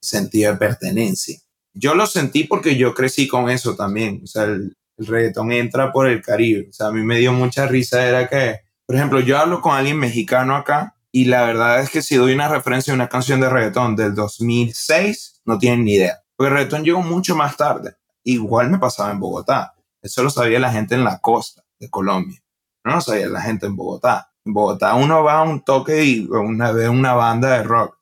sentido 0.02 0.52
de 0.54 0.58
pertenencia. 0.58 1.38
Yo 1.74 1.96
lo 1.96 2.08
sentí 2.08 2.44
porque 2.44 2.76
yo 2.76 2.94
crecí 2.94 3.28
con 3.28 3.50
eso 3.50 3.76
también. 3.76 4.22
O 4.24 4.28
sea, 4.28 4.44
el, 4.44 4.76
reggaetón 4.98 5.54
entra 5.54 5.94
por 5.94 6.08
el 6.08 6.22
Caribe. 6.22 6.68
O 6.70 6.74
sea, 6.74 6.88
a 6.88 6.92
mí 6.92 7.02
me 7.02 7.20
dio 7.20 7.32
mucha 7.32 7.68
risa. 7.68 8.06
Era 8.06 8.28
que, 8.28 8.60
por 8.86 8.98
ejemplo, 8.98 9.22
yo 9.22 9.38
hablo 9.38 9.62
con 9.62 9.74
alguien 9.74 9.98
mexicano 9.98 10.56
acá 10.56 10.96
y 11.12 11.26
la 11.26 11.46
verdad 11.46 11.80
es 11.82 11.90
que 11.90 12.02
si 12.02 12.16
doy 12.16 12.34
una 12.34 12.50
referencia 12.50 12.92
a 12.92 12.96
una 12.96 13.08
canción 13.08 13.40
de 13.40 13.50
reggaetón 13.50 13.96
del 13.96 14.14
2006, 14.14 15.42
no 15.46 15.58
tienen 15.58 15.86
ni 15.86 15.94
idea. 15.94 16.20
Porque 16.36 16.50
el 16.50 16.58
reggaetón 16.58 16.84
llegó 16.84 17.02
mucho 17.02 17.36
más 17.36 17.56
tarde. 17.56 17.96
Igual 18.24 18.70
me 18.70 18.80
pasaba 18.80 19.12
en 19.12 19.20
Bogotá. 19.20 19.74
Eso 20.02 20.22
lo 20.22 20.30
sabía 20.30 20.60
la 20.60 20.72
gente 20.72 20.96
en 20.96 21.06
la 21.06 21.20
costa 21.20 21.64
de 21.80 21.90
Colombia. 21.90 22.42
No 22.84 22.96
lo 22.96 23.02
sabía 23.02 23.28
la 23.28 23.42
gente 23.42 23.66
en 23.66 23.76
Bogotá. 23.76 24.34
En 24.46 24.54
Bogotá 24.54 24.96
uno 24.96 25.24
va 25.24 25.40
a 25.40 25.44
un 25.44 25.64
toque 25.64 26.04
y 26.04 26.28
una, 26.30 26.72
una 26.90 27.14
banda 27.14 27.58
de 27.58 27.64
rock 27.64 28.00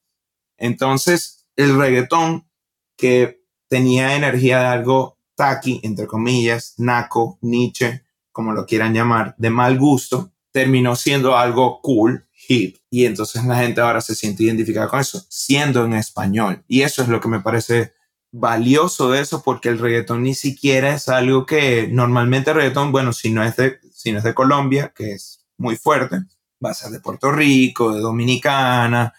entonces, 0.58 1.48
el 1.56 1.78
reggaetón 1.78 2.50
que 2.98 3.44
tenía 3.70 4.16
energía 4.16 4.60
de 4.60 4.66
algo 4.66 5.20
taqui, 5.36 5.80
entre 5.84 6.08
comillas, 6.08 6.74
naco, 6.78 7.38
niche, 7.42 8.06
como 8.32 8.54
lo 8.54 8.66
quieran 8.66 8.94
llamar, 8.94 9.36
de 9.38 9.50
mal 9.50 9.78
gusto, 9.78 10.32
terminó 10.52 10.96
siendo 10.96 11.38
algo 11.38 11.82
cool, 11.82 12.28
hip. 12.48 12.78
Y 12.90 13.06
entonces 13.06 13.44
la 13.46 13.58
gente 13.58 13.82
ahora 13.82 14.02
se 14.02 14.16
siente 14.16 14.44
identificada 14.44 14.88
con 14.88 15.00
eso, 15.00 15.24
siendo 15.30 15.86
en 15.86 15.94
español. 15.94 16.64
Y 16.68 16.82
eso 16.82 17.04
es 17.04 17.08
lo 17.08 17.22
que 17.22 17.28
me 17.28 17.42
parece 17.42 17.94
valioso 18.32 19.12
de 19.12 19.22
eso, 19.22 19.42
porque 19.44 19.70
el 19.70 19.80
reggaetón 19.80 20.24
ni 20.24 20.36
siquiera 20.36 20.94
es 20.94 21.10
algo 21.10 21.46
que 21.46 21.88
normalmente 21.88 22.52
el 22.52 22.58
reggaetón, 22.58 22.92
bueno, 22.92 23.14
si 23.14 23.32
no 23.32 23.44
es 23.44 23.56
de, 23.56 23.80
si 23.92 24.12
no 24.12 24.20
es 24.20 24.24
de 24.24 24.34
Colombia, 24.34 24.94
que 24.96 25.14
es 25.14 25.46
muy 25.58 25.76
fuerte, 25.78 26.22
va 26.64 26.72
a 26.72 26.74
ser 26.74 26.92
de 26.92 27.00
Puerto 27.00 27.32
Rico, 27.32 27.94
de 27.94 28.02
Dominicana, 28.02 29.14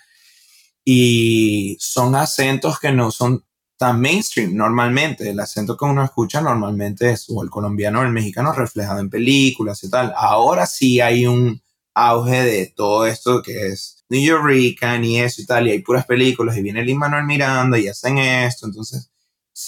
y 0.85 1.77
son 1.81 2.15
acentos 2.15 2.79
que 2.79 2.93
no 2.93 3.11
son 3.11 3.45
tan 3.77 4.01
mainstream 4.01 4.55
normalmente. 4.55 5.31
El 5.31 5.41
acento 5.41 5.77
que 5.77 5.85
uno 5.85 6.05
escucha 6.05 6.41
normalmente 6.41 7.11
es 7.11 7.27
o 7.29 7.43
el 7.43 7.51
colombiano 7.51 8.01
o 8.01 8.03
el 8.03 8.13
mexicano 8.13 8.53
reflejado 8.53 9.01
en 9.01 9.11
películas 9.11 9.83
y 9.85 9.91
tal. 9.91 10.13
Ahora 10.17 10.67
sí 10.67 11.01
hay 11.01 11.27
un 11.27 11.63
auge 11.95 12.43
de 12.43 12.73
todo 12.75 13.07
esto 13.07 13.43
que 13.43 13.69
es 13.69 13.98
New 14.09 14.23
York 14.23 14.51
y 14.53 15.19
eso 15.19 15.43
y 15.43 15.47
tal, 15.47 15.69
y 15.69 15.73
hay 15.73 15.81
puras 15.81 16.07
películas 16.07 16.57
y 16.57 16.63
viene 16.63 16.81
el 16.81 16.95
Manuel 16.95 17.25
Miranda 17.25 17.79
y 17.79 17.89
hacen 17.89 18.19
esto. 18.19 18.67
Entonces 18.67 19.11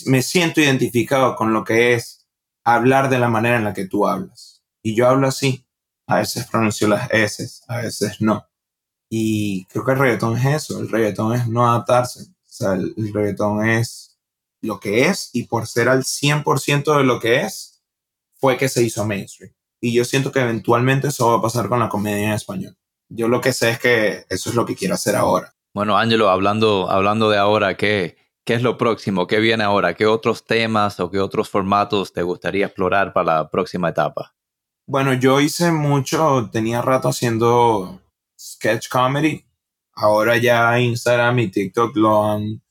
me 0.07 0.23
siento 0.23 0.61
identificado 0.61 1.37
con 1.37 1.53
lo 1.53 1.65
que 1.65 1.95
es 1.95 2.27
hablar 2.65 3.11
de 3.11 3.19
la 3.19 3.29
manera 3.29 3.57
en 3.57 3.65
la 3.65 3.75
que 3.75 3.87
tú 3.87 4.07
hablas. 4.07 4.63
Y 4.83 4.95
yo 4.95 5.09
hablo 5.09 5.29
así. 5.29 5.67
A 6.07 6.17
veces 6.17 6.47
pronuncio 6.47 6.89
las 6.89 7.09
S, 7.13 7.63
a 7.69 7.79
veces 7.79 8.21
no. 8.21 8.47
Y 9.09 9.67
creo 9.67 9.85
que 9.85 9.93
el 9.93 9.99
reggaetón 9.99 10.37
es 10.39 10.47
eso, 10.47 10.81
el 10.81 10.89
reggaetón 10.89 11.35
es 11.35 11.49
no 11.49 11.69
adaptarse. 11.69 12.23
O 12.23 12.53
sea, 12.53 12.73
el, 12.73 12.95
reggaetón 13.13 13.69
es 13.69 14.19
lo 14.61 14.81
que 14.81 15.07
es 15.07 15.31
y 15.33 15.45
por 15.45 15.67
ser 15.67 15.89
al 15.89 16.05
100% 16.05 16.97
de 16.99 17.05
lo 17.05 17.21
que 17.21 17.43
es, 17.43 17.83
fue 18.35 18.57
que 18.57 18.69
se 18.69 18.83
hizo 18.83 19.05
mainstream. 19.07 19.53
Y 19.81 19.93
yo 19.93 20.05
siento 20.05 20.33
que 20.33 20.41
eventualmente 20.41 21.09
eso 21.09 21.29
va 21.29 21.39
a 21.39 21.43
pasar 21.43 21.69
con 21.69 21.81
la 21.81 21.89
comedia 21.89 22.29
en 22.29 22.33
español. 22.33 22.77
Yo 23.11 23.27
lo 23.29 23.41
que 23.41 23.53
sé 23.53 23.71
es 23.71 23.79
que 23.81 24.25
eso 24.29 24.51
es 24.51 24.55
lo 24.55 24.65
que 24.65 24.77
quiero 24.77 24.95
hacer 24.95 25.17
ahora. 25.17 25.53
Bueno, 25.75 25.99
Ángelo, 25.99 26.31
hablando, 26.31 26.89
hablando 26.91 27.29
de 27.29 27.39
ahora, 27.39 27.77
¿qué, 27.77 28.17
¿qué 28.45 28.55
es 28.55 28.63
lo 28.63 28.79
próximo? 28.79 29.27
¿Qué 29.27 29.41
viene 29.41 29.65
ahora? 29.65 29.95
¿Qué 29.95 30.07
otros 30.07 30.45
temas 30.45 31.01
o 31.01 31.11
qué 31.11 31.19
otros 31.19 31.49
formatos 31.49 32.13
te 32.13 32.23
gustaría 32.23 32.67
explorar 32.67 33.13
para 33.13 33.37
la 33.37 33.51
próxima 33.51 33.89
etapa? 33.89 34.35
Bueno, 34.87 35.13
yo 35.15 35.41
hice 35.41 35.73
mucho, 35.73 36.49
tenía 36.53 36.83
rato 36.83 37.09
haciendo 37.09 38.01
sketch 38.39 38.89
comedy. 38.89 39.45
Ahora 39.93 40.37
ya 40.37 40.79
Instagram 40.79 41.41
y 41.41 41.49
TikTok 41.49 41.97
lo 41.97 42.25
han, 42.25 42.63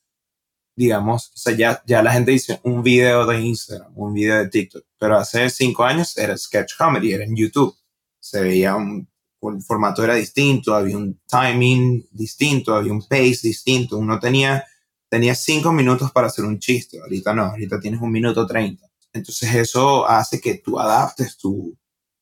digamos, 0.76 1.32
o 1.34 1.38
sea, 1.38 1.56
ya, 1.56 1.84
ya 1.86 2.02
la 2.02 2.14
gente 2.14 2.32
dice 2.32 2.60
un 2.64 2.82
video 2.82 3.26
de 3.26 3.42
Instagram, 3.42 3.92
un 3.96 4.14
video 4.14 4.38
de 4.38 4.50
TikTok, 4.50 4.84
pero 4.98 5.18
hace 5.18 5.50
cinco 5.50 5.84
años 5.84 6.18
era 6.18 6.38
sketch 6.38 6.78
comedy, 6.78 7.14
era 7.14 7.26
en 7.26 7.36
YouTube. 7.36 7.76
Se 8.20 8.42
veía 8.42 8.76
un, 8.76 9.08
el 9.42 9.62
formato 9.62 10.04
era 10.04 10.16
distinto, 10.16 10.76
había 10.76 10.98
un 10.98 11.20
timing 11.26 12.08
distinto, 12.12 12.76
había 12.76 12.92
un 12.92 13.02
pace 13.08 13.40
distinto. 13.44 13.98
Uno 13.98 14.20
tenía, 14.20 14.64
tenía 15.08 15.36
cinco 15.36 15.72
minutos 15.72 16.12
para 16.12 16.28
hacer 16.28 16.46
un 16.46 16.60
chiste, 16.60 17.00
ahorita 17.00 17.34
no, 17.34 17.44
ahorita 17.44 17.80
tienes 17.80 18.02
un 18.02 18.12
minuto 18.12 18.46
treinta. 18.46 18.88
Entonces 19.14 19.54
eso 19.56 20.08
hace 20.08 20.40
que 20.40 20.56
tú 20.56 20.80
adaptes 20.80 21.38
tu 21.38 21.76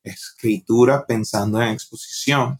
escritura 0.03 1.05
pensando 1.05 1.61
en 1.61 1.69
exposición 1.69 2.59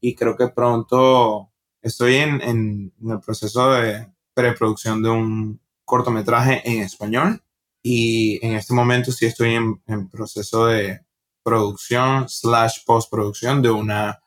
y 0.00 0.14
creo 0.14 0.36
que 0.36 0.48
pronto 0.48 1.50
estoy 1.82 2.16
en, 2.16 2.40
en, 2.40 2.92
el 3.08 3.20
proceso 3.20 3.72
de 3.72 4.06
preproducción 4.34 5.02
de 5.02 5.10
un 5.10 5.60
cortometraje 5.84 6.62
en 6.64 6.82
español 6.82 7.42
y 7.82 8.44
en 8.44 8.54
este 8.54 8.74
momento 8.74 9.12
sí 9.12 9.26
estoy 9.26 9.54
en, 9.54 9.80
en 9.86 10.08
proceso 10.08 10.66
de 10.66 11.05
producción 11.46 12.28
slash 12.28 12.84
postproducción 12.84 13.62
de 13.62 13.70
una 13.70 14.20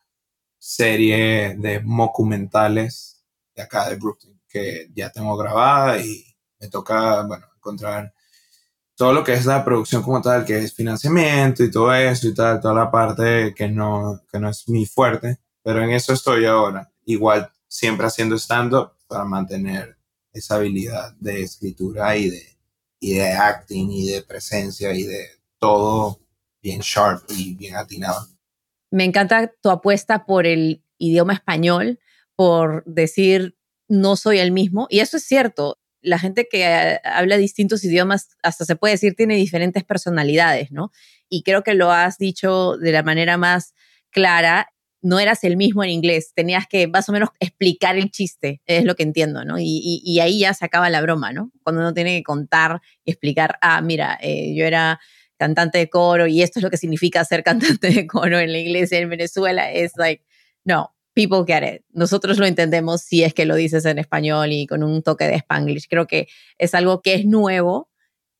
serie 0.57 1.53
de 1.57 1.81
documentales 1.85 3.25
de 3.53 3.61
acá 3.61 3.89
de 3.89 3.97
Brooklyn 3.97 4.39
que 4.47 4.89
ya 4.95 5.11
tengo 5.11 5.35
grabada 5.35 5.97
y 6.01 6.23
me 6.61 6.69
toca, 6.69 7.23
bueno, 7.23 7.45
encontrar 7.57 8.13
todo 8.95 9.11
lo 9.11 9.21
que 9.25 9.33
es 9.33 9.45
la 9.45 9.65
producción 9.65 10.01
como 10.01 10.21
tal, 10.21 10.45
que 10.45 10.59
es 10.59 10.73
financiamiento 10.73 11.61
y 11.61 11.69
todo 11.69 11.93
eso 11.93 12.29
y 12.29 12.33
tal, 12.33 12.61
toda 12.61 12.73
la 12.73 12.89
parte 12.89 13.53
que 13.53 13.67
no, 13.67 14.21
que 14.31 14.39
no 14.39 14.47
es 14.47 14.69
mi 14.69 14.85
fuerte, 14.85 15.39
pero 15.61 15.83
en 15.83 15.89
eso 15.89 16.13
estoy 16.13 16.45
ahora. 16.45 16.89
Igual 17.03 17.51
siempre 17.67 18.07
haciendo 18.07 18.37
stand-up 18.37 18.93
para 19.09 19.25
mantener 19.25 19.97
esa 20.31 20.55
habilidad 20.55 21.13
de 21.19 21.43
escritura 21.43 22.15
y 22.15 22.29
de, 22.29 22.57
y 23.01 23.15
de 23.15 23.33
acting 23.33 23.91
y 23.91 24.07
de 24.09 24.23
presencia 24.23 24.93
y 24.93 25.03
de 25.03 25.27
todo 25.57 26.21
bien 26.61 26.81
sharp 26.81 27.23
y 27.29 27.55
bien 27.55 27.75
atinado. 27.75 28.27
Me 28.91 29.03
encanta 29.03 29.51
tu 29.61 29.69
apuesta 29.69 30.25
por 30.25 30.47
el 30.47 30.83
idioma 30.97 31.33
español, 31.33 31.99
por 32.35 32.83
decir 32.85 33.55
no 33.89 34.15
soy 34.15 34.39
el 34.39 34.51
mismo. 34.51 34.87
Y 34.89 34.99
eso 34.99 35.17
es 35.17 35.23
cierto. 35.23 35.77
La 36.01 36.19
gente 36.19 36.47
que 36.49 36.63
eh, 36.63 36.99
habla 37.03 37.37
distintos 37.37 37.83
idiomas, 37.83 38.29
hasta 38.41 38.63
se 38.63 38.75
puede 38.75 38.93
decir, 38.93 39.15
tiene 39.15 39.35
diferentes 39.35 39.83
personalidades, 39.83 40.71
¿no? 40.71 40.91
Y 41.27 41.43
creo 41.43 41.63
que 41.63 41.73
lo 41.73 41.91
has 41.91 42.17
dicho 42.17 42.77
de 42.77 42.91
la 42.93 43.03
manera 43.03 43.37
más 43.37 43.73
clara. 44.11 44.69
No 45.01 45.19
eras 45.19 45.43
el 45.43 45.57
mismo 45.57 45.83
en 45.83 45.89
inglés, 45.91 46.33
tenías 46.35 46.65
que 46.67 46.87
más 46.87 47.07
o 47.09 47.13
menos 47.13 47.29
explicar 47.39 47.97
el 47.97 48.11
chiste, 48.11 48.61
es 48.65 48.83
lo 48.83 48.95
que 48.95 49.03
entiendo, 49.03 49.45
¿no? 49.45 49.55
Y, 49.57 50.19
ahí 50.19 50.39
ya 50.39 50.53
se 50.53 50.65
acaba 50.65 50.89
la 50.89 51.01
broma, 51.01 51.31
¿no? 51.31 51.51
Cuando 51.63 51.81
uno 51.81 51.93
tiene 51.93 52.17
que 52.17 52.23
contar 52.23 52.81
y 53.05 53.11
explicar, 53.11 53.57
ah, 53.61 53.81
mira, 53.81 54.17
eh, 54.21 54.53
yo 54.55 54.65
era 54.65 54.99
cantante 55.39 55.77
de 55.79 55.89
coro 55.89 56.27
y 56.27 56.43
esto 56.43 56.59
es 56.59 56.63
lo 56.63 56.69
que 56.69 56.77
significa 56.77 57.23
ser 57.25 57.43
cantante 57.43 57.89
de 57.89 58.05
coro 58.05 58.37
en 58.37 58.51
la 58.51 58.59
iglesia 58.59 58.99
en 58.99 59.09
Venezuela, 59.09 59.71
es 59.71 59.93
like, 59.95 60.23
no, 60.65 60.93
people 61.13 61.43
get 61.47 61.63
it. 61.63 61.81
Nosotros 61.89 62.37
lo 62.37 62.45
entendemos 62.45 63.01
si 63.01 63.23
es 63.23 63.33
que 63.33 63.45
lo 63.45 63.55
dices 63.55 63.85
en 63.85 63.97
español 63.97 64.51
y 64.51 64.67
con 64.67 64.83
un 64.83 65.01
toque 65.01 65.25
de 65.25 65.35
spanglish. 65.35 65.87
Creo 65.89 66.05
que 66.05 66.27
es 66.57 66.75
algo 66.75 67.01
que 67.01 67.15
es 67.15 67.25
nuevo, 67.25 67.89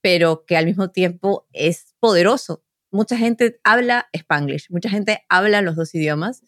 pero 0.02 0.46
que 0.46 0.58
al 0.58 0.66
mismo 0.66 0.92
tiempo 0.92 1.48
es 1.54 1.96
poderoso. 2.00 2.64
Mucha 2.92 3.18
gente 3.18 3.60
habla 3.64 4.10
spanglish, 4.14 4.68
mucha 4.70 4.90
gente 4.90 5.24
habla 5.30 5.62
los 5.62 5.76
dos 5.76 5.96
idiomas 5.96 6.44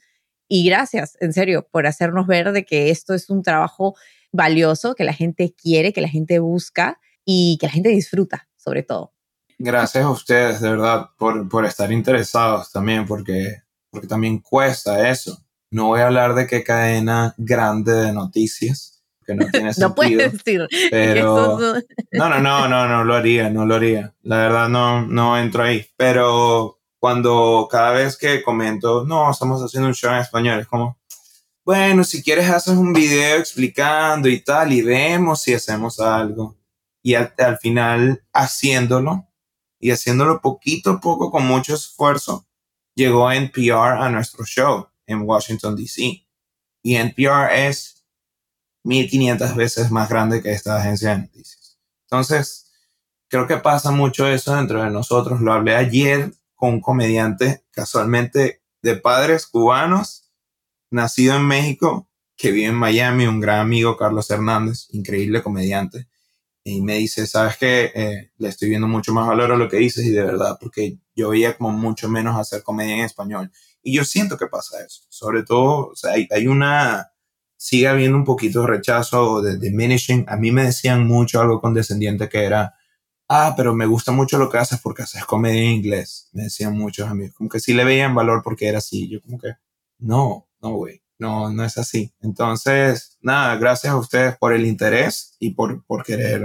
y 0.48 0.66
gracias, 0.66 1.18
en 1.22 1.32
serio, 1.32 1.68
por 1.72 1.88
hacernos 1.88 2.28
ver 2.28 2.52
de 2.52 2.66
que 2.66 2.90
esto 2.90 3.14
es 3.14 3.30
un 3.30 3.42
trabajo 3.42 3.96
valioso, 4.34 4.96
que 4.96 5.06
la 5.06 5.14
gente 5.14 5.56
quiere, 5.56 5.94
que 5.94 6.02
la 6.02 6.10
gente 6.10 6.40
busca 6.40 7.00
y 7.24 7.58
que 7.60 7.68
la 7.68 7.72
gente 7.72 7.90
disfruta, 7.90 8.50
sobre 8.58 8.84
todo. 8.84 9.14
Gracias 9.64 10.04
a 10.04 10.10
ustedes, 10.10 10.60
de 10.60 10.72
verdad, 10.72 11.12
por, 11.18 11.48
por 11.48 11.66
estar 11.66 11.92
interesados 11.92 12.72
también, 12.72 13.06
porque, 13.06 13.62
porque 13.92 14.08
también 14.08 14.40
cuesta 14.40 15.08
eso. 15.08 15.38
No 15.70 15.88
voy 15.88 16.02
a 16.02 16.08
hablar 16.08 16.34
de 16.34 16.48
qué 16.48 16.64
cadena 16.64 17.36
grande 17.38 17.94
de 17.94 18.12
noticias, 18.12 19.04
que 19.24 19.36
no 19.36 19.46
tiene 19.52 19.72
sentido. 19.72 19.90
no 19.90 19.96
puedes 19.96 20.32
decir. 20.32 20.68
Pero, 20.90 21.60
no, 22.12 22.30
no, 22.30 22.40
no, 22.40 22.68
no, 22.68 22.88
no 22.88 23.04
lo 23.04 23.14
haría, 23.14 23.52
no 23.52 23.68
lo 23.68 23.76
haría. 23.76 24.16
La 24.24 24.38
verdad 24.38 24.68
no, 24.68 25.06
no 25.06 25.38
entro 25.38 25.62
ahí. 25.62 25.86
Pero 25.96 26.80
cuando 26.98 27.68
cada 27.70 27.92
vez 27.92 28.18
que 28.18 28.42
comento, 28.42 29.06
no, 29.06 29.30
estamos 29.30 29.62
haciendo 29.62 29.90
un 29.90 29.94
show 29.94 30.12
en 30.12 30.22
español, 30.22 30.60
es 30.60 30.68
como, 30.68 30.98
bueno, 31.64 32.04
si 32.04 32.24
quieres 32.24 32.50
haces 32.50 32.76
un 32.76 32.94
video 32.94 33.38
explicando 33.38 34.28
y 34.28 34.40
tal, 34.40 34.74
y 34.74 34.82
vemos 34.82 35.44
si 35.44 35.54
hacemos 35.54 36.00
algo. 36.00 36.58
Y 37.04 37.14
al, 37.14 37.32
al 37.38 37.60
final, 37.60 38.24
haciéndolo, 38.34 39.28
y 39.82 39.90
haciéndolo 39.90 40.42
poquito 40.42 40.92
a 40.92 41.02
poco 41.02 41.32
con 41.32 41.46
mucho 41.46 41.74
esfuerzo, 41.74 42.48
llegó 42.96 43.32
NPR 43.32 43.98
a 44.00 44.10
nuestro 44.10 44.46
show 44.46 44.88
en 45.08 45.24
Washington, 45.24 45.76
D.C. 45.76 46.26
Y 46.84 46.96
NPR 46.96 47.52
es 47.52 48.06
1500 48.84 49.56
veces 49.56 49.92
más 49.92 50.08
grande 50.08 50.42
que 50.42 50.52
esta 50.52 50.78
agencia 50.78 51.10
de 51.10 51.24
noticias. 51.24 51.80
Entonces, 52.06 52.72
creo 53.28 53.48
que 53.48 53.58
pasa 53.58 53.92
mucho 53.92 54.28
eso 54.28 54.56
dentro 54.56 54.84
de 54.84 54.92
nosotros. 54.92 55.42
Lo 55.42 55.52
hablé 55.52 55.76
ayer 55.76 56.32
con 56.56 56.76
un 56.76 56.82
comediante 56.82 57.66
casualmente 57.72 58.62
de 58.84 58.96
padres 58.98 59.48
cubanos, 59.48 60.32
nacido 60.92 61.36
en 61.36 61.48
México, 61.48 62.08
que 62.38 62.52
vive 62.52 62.68
en 62.68 62.76
Miami, 62.76 63.26
un 63.26 63.40
gran 63.40 63.60
amigo, 63.60 63.98
Carlos 63.98 64.30
Hernández, 64.30 64.88
increíble 64.92 65.42
comediante 65.42 66.11
y 66.64 66.82
me 66.82 66.98
dice, 66.98 67.26
sabes 67.26 67.58
que 67.58 67.92
eh, 67.96 68.32
le 68.38 68.50
estoy 68.50 68.70
viendo 68.70 68.88
mucho 68.88 69.14
más 69.14 69.28
valor 69.28 69.52
a 69.52 69.58
lo 69.58 69.68
que 69.68 69.78
dices 69.78 70.06
y 70.06 70.12
de 70.12 70.24
verdad, 70.24 70.58
porque 70.60 71.00
yo 71.16 71.30
veía 71.30 71.58
como 71.58 71.72
mucho 71.72 72.08
menos 72.10 72.40
hacer 72.40 72.64
comedia 72.64 72.96
en 72.96 73.06
español. 73.06 73.52
Y 73.82 73.96
yo 73.96 74.06
siento 74.06 74.38
que 74.38 74.48
pasa 74.48 74.84
eso. 74.86 75.02
Sobre 75.10 75.44
todo, 75.44 75.90
o 75.90 75.96
sea, 75.96 76.14
hay, 76.14 76.28
hay 76.32 76.48
una, 76.48 77.14
sigue 77.58 77.88
habiendo 77.88 78.18
un 78.18 78.26
poquito 78.26 78.62
de 78.62 78.68
rechazo 78.68 79.42
de 79.42 79.58
diminishing. 79.58 80.26
A 80.30 80.38
mí 80.38 80.52
me 80.52 80.66
decían 80.66 81.08
mucho 81.08 81.42
algo 81.42 81.62
condescendiente 81.62 82.30
que 82.30 82.44
era, 82.46 82.76
ah, 83.30 83.54
pero 83.58 83.74
me 83.74 83.88
gusta 83.88 84.12
mucho 84.12 84.38
lo 84.38 84.50
que 84.50 84.60
haces 84.60 84.80
porque 84.82 85.04
haces 85.04 85.26
comedia 85.26 85.62
en 85.62 85.72
inglés. 85.72 86.30
Me 86.34 86.44
decían 86.44 86.78
muchos 86.78 87.10
amigos, 87.10 87.36
como 87.36 87.50
que 87.50 87.60
sí 87.60 87.74
le 87.74 87.86
veían 87.86 88.16
valor 88.16 88.42
porque 88.44 88.68
era 88.68 88.80
así. 88.80 89.10
Yo 89.10 89.22
como 89.22 89.40
que, 89.40 89.54
no, 90.00 90.48
no, 90.62 90.72
güey 90.76 91.01
no, 91.22 91.52
no 91.52 91.64
es 91.64 91.78
así. 91.78 92.14
Entonces, 92.20 93.18
nada, 93.22 93.56
gracias 93.56 93.94
a 93.94 93.98
ustedes 93.98 94.36
por 94.38 94.54
el 94.54 94.66
interés 94.66 95.36
y 95.40 95.52
por, 95.52 95.86
por 95.86 96.04
querer 96.04 96.42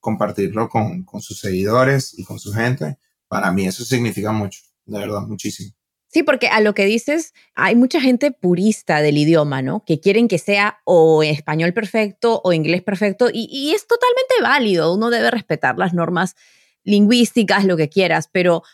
compartirlo 0.00 0.68
con, 0.68 1.04
con 1.04 1.22
sus 1.22 1.38
seguidores 1.38 2.18
y 2.18 2.24
con 2.24 2.40
su 2.40 2.52
gente. 2.52 2.98
Para 3.28 3.52
mí 3.52 3.66
eso 3.66 3.84
significa 3.84 4.32
mucho, 4.32 4.60
de 4.84 4.98
verdad, 4.98 5.20
muchísimo. 5.20 5.72
Sí, 6.08 6.24
porque 6.24 6.48
a 6.48 6.60
lo 6.60 6.74
que 6.74 6.86
dices, 6.86 7.34
hay 7.54 7.76
mucha 7.76 8.00
gente 8.00 8.32
purista 8.32 9.00
del 9.00 9.16
idioma, 9.16 9.62
¿no? 9.62 9.84
Que 9.84 10.00
quieren 10.00 10.26
que 10.26 10.38
sea 10.38 10.80
o 10.84 11.22
español 11.22 11.72
perfecto 11.72 12.40
o 12.42 12.52
inglés 12.52 12.82
perfecto 12.82 13.28
y, 13.32 13.46
y, 13.48 13.74
es 13.74 13.86
totalmente 13.86 14.34
válido. 14.42 14.92
Uno 14.92 15.10
debe 15.10 15.30
respetar 15.30 15.78
las 15.78 15.94
normas 15.94 16.34
lingüísticas, 16.82 17.64
lo 17.64 17.76
que 17.76 17.88
quieras, 17.88 18.28
pero 18.32 18.64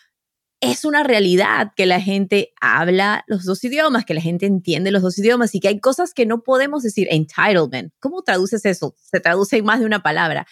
es 0.61 0.85
una 0.85 1.03
realidad 1.03 1.73
que 1.77 1.87
la 1.87 2.01
gente 2.01 2.53
habla 2.61 3.25
los 3.27 3.45
dos 3.45 3.63
idiomas, 3.65 4.05
que 4.05 4.15
la 4.15 4.21
gente 4.21 4.47
entiende 4.47 4.91
los 4.91 5.03
dos 5.03 5.19
idiomas 5.19 5.55
y 5.55 5.61
que 5.61 5.69
hay 5.69 5.81
cosas 5.81 6.15
que 6.15 6.27
no 6.27 6.43
podemos 6.43 6.83
decir. 6.83 7.09
Entitlement, 7.11 7.93
¿cómo 8.01 8.23
traduces 8.23 8.65
eso? 8.65 8.95
Se 8.99 9.21
traduce 9.21 9.59
en 9.59 9.65
más 9.65 9.81
de 9.81 9.87
una 9.87 10.03
palabra. 10.03 10.47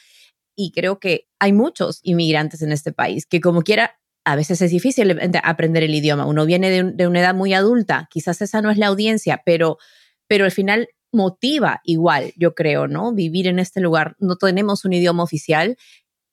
Y 0.54 0.72
creo 0.72 1.00
que 1.00 1.28
hay 1.38 1.52
muchos 1.52 2.00
inmigrantes 2.02 2.62
en 2.62 2.70
este 2.70 2.92
país 2.92 3.26
que 3.26 3.40
como 3.40 3.62
quiera, 3.62 3.98
a 4.24 4.36
veces 4.36 4.60
es 4.62 4.70
difícil 4.70 5.18
aprender 5.42 5.82
el 5.82 5.94
idioma. 5.94 6.26
Uno 6.26 6.46
viene 6.46 6.70
de, 6.70 7.06
una 7.06 7.20
edad 7.20 7.34
muy 7.34 7.52
adulta, 7.54 8.08
quizás 8.10 8.40
esa 8.40 8.62
no 8.62 8.70
es 8.70 8.78
la 8.78 8.86
audiencia, 8.86 9.42
pero, 9.44 9.78
pero 10.26 10.44
al 10.44 10.50
final 10.50 10.88
motiva 11.12 11.80
igual, 11.84 12.32
yo 12.36 12.54
creo, 12.54 12.88
¿no? 12.88 13.12
Vivir 13.12 13.46
en 13.46 13.58
este 13.58 13.80
lugar. 13.80 14.16
No 14.18 14.36
tenemos 14.36 14.84
un 14.84 14.92
idioma 14.92 15.22
oficial, 15.22 15.76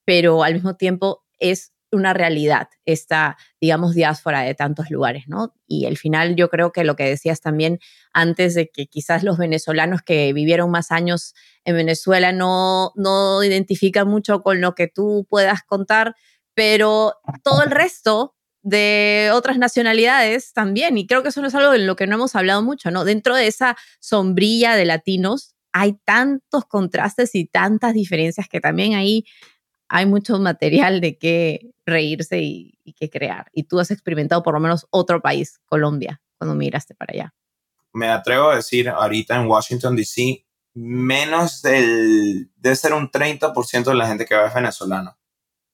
pero 0.06 0.44
al 0.44 0.54
mismo 0.54 0.76
tiempo 0.76 1.24
es 1.40 1.74
una 1.92 2.14
realidad 2.14 2.70
esta, 2.86 3.38
digamos, 3.60 3.94
diáspora 3.96 4.42
de 4.42 4.56
tantos 4.56 4.90
lugares, 4.90 5.26
¿no? 5.28 5.54
Y 5.68 5.86
al 5.86 5.98
final 5.98 6.36
yo 6.36 6.50
creo 6.50 6.72
que 6.72 6.84
lo 6.84 6.96
que 6.96 7.06
decías 7.06 7.42
también 7.42 7.80
antes 8.14 8.56
de 8.56 8.70
que 8.70 8.88
quizás 8.88 9.24
los 9.24 9.38
venezolanos 9.38 10.02
que 10.02 10.34
vivieron 10.34 10.72
más 10.72 10.92
años 10.92 11.34
en 11.66 11.76
Venezuela 11.76 12.32
no, 12.32 12.92
no 12.96 13.44
identifican 13.44 14.08
mucho 14.08 14.42
con 14.42 14.62
lo 14.62 14.76
que 14.76 14.88
tú 14.88 15.26
puedas 15.30 15.62
contar, 15.64 16.16
pero 16.54 17.16
todo 17.44 17.64
el 17.64 17.72
resto 17.72 18.36
de 18.64 19.32
otras 19.34 19.58
nacionalidades 19.58 20.54
también, 20.54 20.98
y 20.98 21.08
creo 21.08 21.24
que 21.24 21.30
eso 21.30 21.42
no 21.42 21.48
es 21.48 21.56
algo 21.56 21.74
en 21.74 21.88
lo 21.88 21.96
que 21.96 22.08
no 22.08 22.16
hemos 22.16 22.36
hablado 22.36 22.62
mucho, 22.62 22.92
¿no? 22.92 23.06
Dentro 23.06 23.36
de 23.36 23.48
esa 23.48 23.76
sombrilla 24.00 24.76
de 24.76 24.86
latinos 24.86 25.56
hay 25.74 25.98
tantos 26.06 26.66
contrastes 26.66 27.34
y 27.36 27.46
tantas 27.46 27.94
diferencias 27.94 28.48
que 28.48 28.60
también 28.60 28.94
ahí 28.94 29.26
hay 29.94 30.06
mucho 30.06 30.40
material 30.40 31.02
de 31.02 31.18
qué 31.18 31.74
reírse 31.86 32.40
y, 32.40 32.80
qué 32.96 33.10
crear. 33.10 33.48
Y 33.52 33.64
tú 33.64 33.78
has 33.78 33.92
experimentado 33.92 34.42
por 34.42 34.54
lo 34.54 34.60
menos 34.62 34.88
otro 34.90 35.22
país, 35.22 35.60
Colombia, 35.66 36.22
cuando 36.38 36.56
migraste 36.56 36.96
para 36.96 37.14
allá. 37.14 37.34
Me 37.92 38.08
atrevo 38.08 38.52
a 38.52 38.56
decir, 38.56 38.88
ahorita 38.88 39.36
en 39.36 39.48
Washington, 39.48 39.98
D.C., 39.98 40.46
menos 40.76 41.62
del, 41.62 42.50
debe 42.56 42.76
ser 42.78 42.94
un 42.94 43.12
30% 43.12 43.84
de 43.84 43.96
la 43.96 44.08
gente 44.08 44.26
que 44.26 44.36
va 44.36 44.48
es 44.48 44.54
venezolano. 44.54 45.18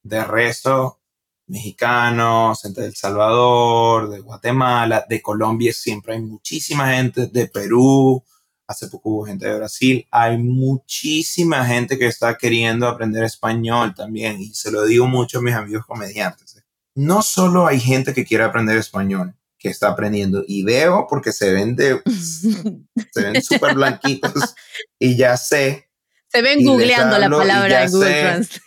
De 0.01 0.23
resto, 0.23 0.99
mexicanos, 1.45 2.63
gente 2.63 2.81
de 2.81 2.87
El 2.87 2.95
Salvador, 2.95 4.09
de 4.09 4.19
Guatemala, 4.19 5.05
de 5.07 5.21
Colombia 5.21 5.71
siempre 5.73 6.15
hay 6.15 6.21
muchísima 6.21 6.87
gente, 6.95 7.27
de 7.27 7.47
Perú, 7.47 8.23
hace 8.67 8.87
poco 8.89 9.09
hubo 9.09 9.25
gente 9.25 9.47
de 9.47 9.57
Brasil, 9.57 10.05
hay 10.11 10.37
muchísima 10.37 11.65
gente 11.65 11.97
que 11.97 12.07
está 12.07 12.37
queriendo 12.37 12.87
aprender 12.87 13.23
español 13.23 13.95
también 13.95 14.41
y 14.41 14.53
se 14.53 14.71
lo 14.71 14.83
digo 14.83 15.07
mucho 15.07 15.39
a 15.39 15.41
mis 15.41 15.55
amigos 15.55 15.85
comediantes. 15.85 16.61
No 16.93 17.21
solo 17.21 17.65
hay 17.65 17.79
gente 17.79 18.13
que 18.13 18.25
quiere 18.25 18.43
aprender 18.43 18.77
español, 18.77 19.35
que 19.57 19.69
está 19.69 19.89
aprendiendo 19.89 20.43
y 20.45 20.63
veo 20.63 21.07
porque 21.09 21.31
se 21.31 21.53
ven 21.53 21.75
de 21.75 22.01
se 23.11 23.21
ven 23.21 23.41
súper 23.41 23.75
blanquitos 23.75 24.55
y 24.99 25.15
ya 25.15 25.37
sé. 25.37 25.89
Se 26.27 26.41
ven 26.41 26.63
googleando 26.65 27.17
la 27.17 27.29
palabra 27.29 27.83
en 27.83 27.91
Google 27.91 28.21
Translate. 28.21 28.61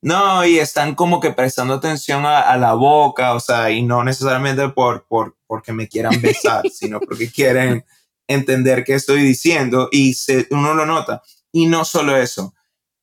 No, 0.00 0.44
y 0.44 0.58
están 0.58 0.94
como 0.94 1.18
que 1.18 1.30
prestando 1.30 1.72
atención 1.72 2.26
a, 2.26 2.54
la 2.58 2.74
boca, 2.74 3.32
o 3.32 3.40
sea, 3.40 3.70
y 3.70 3.82
no 3.82 4.04
necesariamente 4.04 4.68
por, 4.68 5.06
por, 5.06 5.34
porque 5.46 5.72
me 5.72 5.88
quieran 5.88 6.20
besar, 6.20 6.62
sino 6.70 7.00
porque 7.00 7.30
quieren 7.30 7.86
entender 8.28 8.84
qué 8.84 8.94
estoy 8.94 9.22
diciendo 9.22 9.88
y 9.90 10.14
se, 10.14 10.46
uno 10.50 10.74
lo 10.74 10.86
nota. 10.86 11.22
Y 11.52 11.66
no 11.66 11.84
solo 11.84 12.16
eso, 12.16 12.54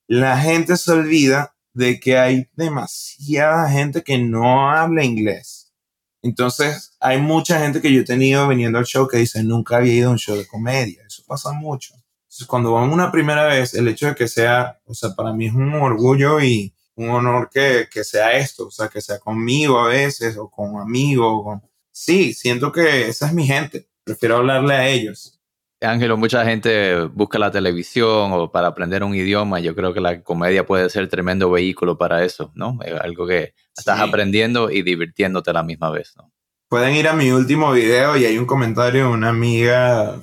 la 0.08 0.38
gente 0.40 0.78
se 0.78 0.92
olvida 0.92 1.56
de 1.74 2.00
que 2.00 2.18
hay 2.18 2.50
demasiada 2.54 3.70
gente 3.70 4.04
que 4.04 4.18
no 4.18 4.70
habla 4.72 5.04
inglés. 5.04 5.74
Entonces, 6.22 6.96
hay 7.00 7.20
mucha 7.20 7.60
gente 7.60 7.82
que 7.82 7.92
yo 7.92 8.02
he 8.02 8.06
tenido 8.06 8.48
viniendo 8.48 8.78
al 8.78 8.86
show 8.86 9.08
que 9.08 9.18
dice, 9.18 9.44
nunca 9.44 9.78
había 9.78 9.94
ido 9.94 10.10
a 10.10 10.12
un 10.12 10.20
show 10.20 10.36
de 10.36 10.46
comedia. 10.46 11.04
Eso 11.08 11.24
pasa 11.26 11.52
mucho. 11.52 11.96
Entonces, 11.96 12.48
cuando 12.48 12.74
van 12.74 12.92
una 12.92 13.12
primera 13.12 13.46
vez, 13.46 13.74
el 13.74 13.88
hecho 13.88 14.08
de 14.08 14.16
que 14.16 14.28
sea, 14.28 14.80
o 14.86 14.94
sea, 14.94 15.16
para 15.16 15.34
mí 15.34 15.48
es 15.48 15.54
un 15.54 15.74
orgullo 15.74 16.40
y 16.42 16.76
un 16.96 17.10
honor 17.10 17.50
que, 17.52 17.88
que 17.92 18.04
sea 18.04 18.34
esto, 18.34 18.68
o 18.68 18.72
sea, 18.72 18.88
que 18.88 19.02
sea 19.02 19.20
conmigo 19.20 19.80
a 19.80 19.88
veces 19.88 20.38
o 20.38 20.50
con 20.50 20.78
amigos. 20.80 21.44
Con... 21.44 21.62
Sí, 21.92 22.34
siento 22.34 22.72
que 22.72 23.08
esa 23.08 23.28
es 23.28 23.34
mi 23.34 23.48
gente. 23.48 23.88
Prefiero 24.04 24.38
hablarle 24.38 24.74
a 24.74 24.88
ellos. 24.88 25.42
Ángelo, 25.82 26.16
mucha 26.16 26.46
gente 26.46 27.06
busca 27.06 27.40
la 27.40 27.50
televisión 27.50 28.32
o 28.34 28.52
para 28.52 28.68
aprender 28.68 29.04
un 29.04 29.16
idioma. 29.16 29.60
Yo 29.60 29.76
creo 29.76 29.94
que 29.94 30.00
la 30.00 30.22
comedia 30.22 30.64
puede 30.64 30.90
ser 30.92 31.10
tremendo 31.10 31.50
vehículo 31.50 31.98
para 31.98 32.24
eso, 32.24 32.52
¿no? 32.54 32.78
Es 32.86 32.94
algo 33.02 33.26
que 33.26 33.56
estás 33.76 34.00
aprendiendo 34.00 34.70
y 34.70 34.84
divirtiéndote 34.84 35.50
a 35.50 35.54
la 35.54 35.64
misma 35.64 35.90
vez, 35.90 36.14
¿no? 36.18 36.32
Pueden 36.70 36.96
ir 36.96 37.08
a 37.08 37.14
mi 37.14 37.32
último 37.32 37.72
video 37.72 38.16
y 38.16 38.26
hay 38.26 38.38
un 38.38 38.46
comentario 38.46 39.08
de 39.08 39.12
una 39.12 39.30
amiga 39.30 40.22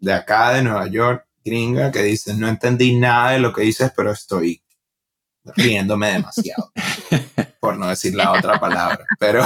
de, 0.00 0.12
acá, 0.12 0.54
de 0.54 0.62
Nueva 0.62 0.88
York, 0.88 1.26
gringa, 1.44 1.92
que 1.92 2.02
dice, 2.02 2.34
no 2.34 2.48
entendí 2.48 2.96
nada 2.96 3.32
de 3.32 3.40
lo 3.40 3.52
que 3.52 3.62
dices, 3.62 3.92
pero 3.94 4.10
estoy 4.10 4.62
riéndome 5.54 6.12
demasiado, 6.12 6.72
por 7.60 7.76
no 7.76 7.88
decir 7.88 8.14
la 8.14 8.32
otra 8.32 8.58
palabra. 8.58 9.04
Pero 9.20 9.44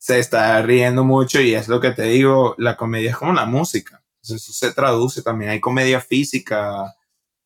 se 0.00 0.18
está 0.18 0.60
riendo 0.62 1.04
mucho 1.04 1.40
y 1.40 1.54
es 1.54 1.68
lo 1.68 1.80
que 1.80 1.92
te 1.92 2.04
digo, 2.04 2.56
la 2.58 2.76
comedia 2.76 3.10
es 3.10 3.16
como 3.16 3.32
la 3.32 3.46
música 3.46 4.00
eso 4.22 4.52
se 4.52 4.72
traduce 4.72 5.22
también. 5.22 5.50
Hay 5.50 5.60
comedia 5.60 6.00
física. 6.00 6.82
O 6.84 6.94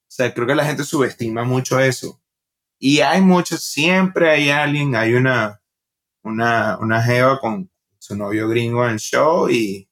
sea, 0.08 0.32
creo 0.32 0.46
que 0.46 0.54
la 0.54 0.64
gente 0.64 0.84
subestima 0.84 1.44
mucho 1.44 1.78
eso. 1.78 2.20
Y 2.78 3.00
hay 3.00 3.20
muchos, 3.20 3.62
siempre 3.62 4.30
hay 4.30 4.50
alguien, 4.50 4.94
hay 4.94 5.14
una, 5.14 5.62
una, 6.22 6.78
una 6.78 7.02
jeva 7.02 7.38
con 7.40 7.70
su 7.98 8.16
novio 8.16 8.48
gringo 8.48 8.84
en 8.84 8.92
el 8.92 8.98
show 8.98 9.48
y, 9.48 9.88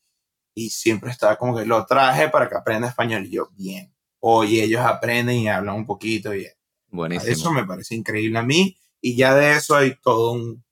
y 0.54 0.68
siempre 0.68 1.10
está 1.10 1.36
como 1.36 1.56
que 1.56 1.64
lo 1.64 1.86
traje 1.86 2.28
para 2.28 2.48
que 2.48 2.56
aprenda 2.56 2.88
español. 2.88 3.26
Y 3.26 3.30
yo, 3.30 3.48
bien. 3.52 3.94
Oye, 4.18 4.62
ellos 4.62 4.82
aprenden 4.82 5.36
y 5.36 5.48
hablan 5.48 5.76
un 5.76 5.86
poquito. 5.86 6.34
Y 6.34 6.46
Buenísimo. 6.88 7.32
Eso 7.32 7.52
me 7.52 7.64
parece 7.64 7.94
increíble 7.94 8.38
a 8.38 8.42
mí. 8.42 8.78
Y 9.00 9.16
ya 9.16 9.34
de 9.34 9.56
eso 9.56 9.74
hay 9.74 9.96
todo 10.00 10.32
un, 10.32 10.64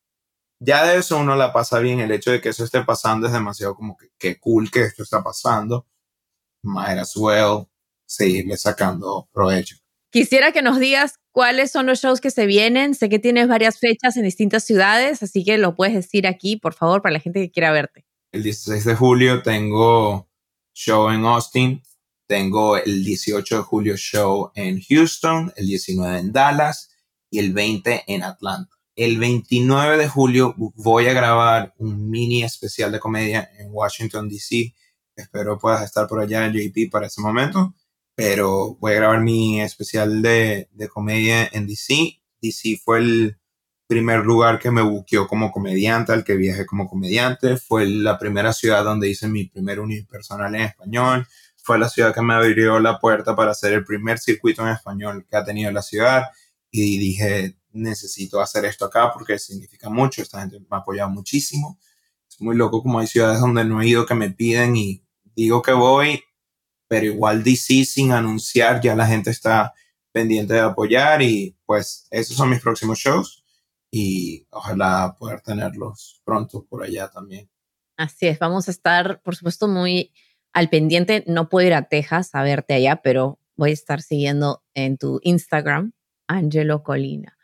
ya 0.60 0.86
de 0.86 0.98
eso 0.98 1.18
uno 1.18 1.34
la 1.34 1.52
pasa 1.52 1.78
bien. 1.78 2.00
El 2.00 2.12
hecho 2.12 2.30
de 2.30 2.40
que 2.40 2.50
eso 2.50 2.64
esté 2.64 2.84
pasando 2.84 3.26
es 3.26 3.32
demasiado 3.32 3.74
como 3.74 3.96
que, 3.96 4.10
que 4.18 4.38
cool 4.38 4.70
que 4.70 4.82
esto 4.82 5.02
está 5.02 5.22
pasando 5.22 5.86
might 6.62 6.98
as 6.98 7.16
well 7.16 7.66
seguirle 8.06 8.56
sacando 8.56 9.28
provecho. 9.32 9.76
Quisiera 10.10 10.52
que 10.52 10.62
nos 10.62 10.80
digas 10.80 11.14
cuáles 11.30 11.70
son 11.70 11.86
los 11.86 12.00
shows 12.00 12.20
que 12.20 12.30
se 12.30 12.46
vienen. 12.46 12.94
Sé 12.94 13.08
que 13.08 13.18
tienes 13.18 13.48
varias 13.48 13.78
fechas 13.78 14.16
en 14.16 14.24
distintas 14.24 14.64
ciudades, 14.64 15.22
así 15.22 15.44
que 15.44 15.56
lo 15.56 15.76
puedes 15.76 15.94
decir 15.94 16.26
aquí, 16.26 16.56
por 16.56 16.74
favor, 16.74 17.00
para 17.00 17.12
la 17.12 17.20
gente 17.20 17.40
que 17.40 17.50
quiera 17.50 17.70
verte. 17.70 18.04
El 18.32 18.42
16 18.42 18.84
de 18.84 18.94
julio 18.96 19.42
tengo 19.42 20.28
show 20.74 21.10
en 21.10 21.24
Austin, 21.24 21.82
tengo 22.26 22.76
el 22.76 23.04
18 23.04 23.56
de 23.56 23.62
julio 23.62 23.96
show 23.96 24.50
en 24.54 24.80
Houston, 24.80 25.52
el 25.56 25.66
19 25.66 26.18
en 26.18 26.32
Dallas 26.32 26.90
y 27.30 27.38
el 27.38 27.52
20 27.52 28.04
en 28.08 28.22
Atlanta. 28.24 28.79
El 29.00 29.18
29 29.18 29.96
de 29.96 30.08
julio 30.10 30.54
voy 30.58 31.06
a 31.06 31.14
grabar 31.14 31.72
un 31.78 32.10
mini 32.10 32.42
especial 32.42 32.92
de 32.92 33.00
comedia 33.00 33.50
en 33.58 33.68
Washington, 33.70 34.28
D.C 34.28 34.74
Espero 35.16 35.58
puedas 35.58 35.82
estar 35.82 36.06
por 36.06 36.20
allá 36.20 36.44
en 36.44 36.52
JP 36.52 36.90
para 36.90 37.06
ese 37.06 37.22
momento. 37.22 37.74
Pero 38.14 38.76
voy 38.78 38.92
a 38.92 38.96
grabar 38.96 39.22
mi 39.22 39.62
especial 39.62 40.20
de, 40.20 40.68
comedia 40.92 41.48
en 41.50 41.66
DC. 41.66 42.20
DC 42.42 42.78
fue 42.84 42.98
el 42.98 43.38
primer 43.86 44.20
lugar 44.26 44.58
que 44.58 44.70
me 44.70 44.82
buqueó 44.82 45.26
como 45.26 45.50
comediante, 45.50 46.12
al 46.12 46.22
que 46.22 46.36
viajé 46.36 46.66
como 46.66 46.86
comediante. 46.86 47.56
Fue 47.56 47.86
la 47.86 48.18
primera 48.18 48.52
ciudad 48.52 48.84
donde 48.84 49.08
hice 49.08 49.28
mi 49.28 49.46
primer 49.46 49.80
unipersonal 49.80 50.54
en 50.56 50.60
español. 50.60 51.26
Fue 51.56 51.78
la 51.78 51.88
ciudad 51.88 52.12
que 52.12 52.20
me 52.20 52.34
abrió 52.34 52.78
la 52.80 52.98
puerta 52.98 53.34
para 53.34 53.52
hacer 53.52 53.72
el 53.72 53.82
primer 53.82 54.18
circuito 54.18 54.60
en 54.60 54.74
español 54.74 55.26
que 55.26 55.38
ha 55.38 55.44
tenido 55.44 55.72
la 55.72 55.80
ciudad. 55.80 56.24
Y 56.70 56.98
dije, 56.98 57.56
necesito 57.72 58.40
hacer 58.40 58.64
esto 58.64 58.84
acá 58.84 59.12
porque 59.12 59.38
significa 59.38 59.88
mucho. 59.88 60.22
Esta 60.22 60.40
gente 60.40 60.60
me 60.60 60.66
ha 60.70 60.76
apoyado 60.76 61.10
muchísimo. 61.10 61.78
Es 62.28 62.40
muy 62.40 62.56
loco 62.56 62.82
como 62.82 62.98
hay 62.98 63.06
ciudades 63.06 63.40
donde 63.40 63.64
no 63.64 63.80
he 63.80 63.88
ido 63.88 64.06
que 64.06 64.14
me 64.14 64.30
piden 64.30 64.76
y 64.76 65.04
digo 65.34 65.62
que 65.62 65.72
voy, 65.72 66.22
pero 66.88 67.06
igual 67.06 67.42
DC 67.42 67.84
sin 67.84 68.12
anunciar, 68.12 68.80
ya 68.80 68.94
la 68.94 69.06
gente 69.06 69.30
está 69.30 69.72
pendiente 70.12 70.54
de 70.54 70.60
apoyar 70.60 71.22
y 71.22 71.56
pues 71.64 72.06
esos 72.10 72.36
son 72.36 72.50
mis 72.50 72.60
próximos 72.60 72.98
shows 72.98 73.44
y 73.90 74.46
ojalá 74.50 75.16
poder 75.18 75.40
tenerlos 75.40 76.20
pronto 76.24 76.64
por 76.64 76.82
allá 76.82 77.08
también. 77.08 77.50
Así 77.96 78.26
es, 78.26 78.38
vamos 78.38 78.68
a 78.68 78.70
estar, 78.70 79.20
por 79.22 79.36
supuesto, 79.36 79.68
muy 79.68 80.12
al 80.52 80.70
pendiente. 80.70 81.24
No 81.26 81.48
puedo 81.48 81.66
ir 81.66 81.74
a 81.74 81.88
Texas 81.88 82.30
a 82.34 82.42
verte 82.42 82.74
allá, 82.74 83.02
pero 83.02 83.38
voy 83.56 83.70
a 83.70 83.74
estar 83.74 84.00
siguiendo 84.00 84.62
en 84.74 84.96
tu 84.96 85.20
Instagram, 85.22 85.92
Angelo 86.26 86.82
Colina, 86.82 87.36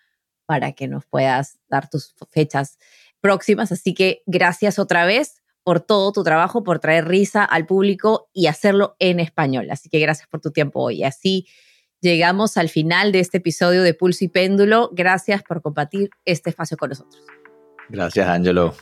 para 0.46 0.72
que 0.72 0.88
nos 0.88 1.04
puedas 1.04 1.59
dar 1.68 1.90
tus 1.90 2.14
fechas 2.30 2.78
próximas. 3.20 3.72
Así 3.72 3.94
que 3.94 4.22
gracias 4.26 4.78
otra 4.78 5.04
vez 5.04 5.42
por 5.64 5.80
todo 5.80 6.12
tu 6.12 6.22
trabajo, 6.22 6.62
por 6.62 6.78
traer 6.78 7.09
risa 7.09 7.44
al 7.44 7.66
público 7.66 8.30
y 8.32 8.46
hacerlo 8.46 8.94
en 9.00 9.18
español. 9.18 9.68
Así 9.70 9.88
que 9.88 9.98
gracias 9.98 10.28
por 10.28 10.40
tu 10.40 10.52
tiempo 10.52 10.80
hoy. 10.80 11.02
Así 11.02 11.48
llegamos 12.00 12.56
al 12.56 12.68
final 12.68 13.11
de 13.11 13.20
este 13.20 13.38
episodio 13.38 13.82
de 13.82 13.92
Pulso 13.92 14.24
y 14.24 14.28
Péndulo. 14.28 14.90
Gracias 14.92 15.42
por 15.42 15.62
compartir 15.62 16.11
este 16.24 16.50
espacio 16.50 16.76
con 16.76 16.90
nosotros. 16.90 17.20
Gracias, 17.88 18.28
Angelo. 18.28 18.74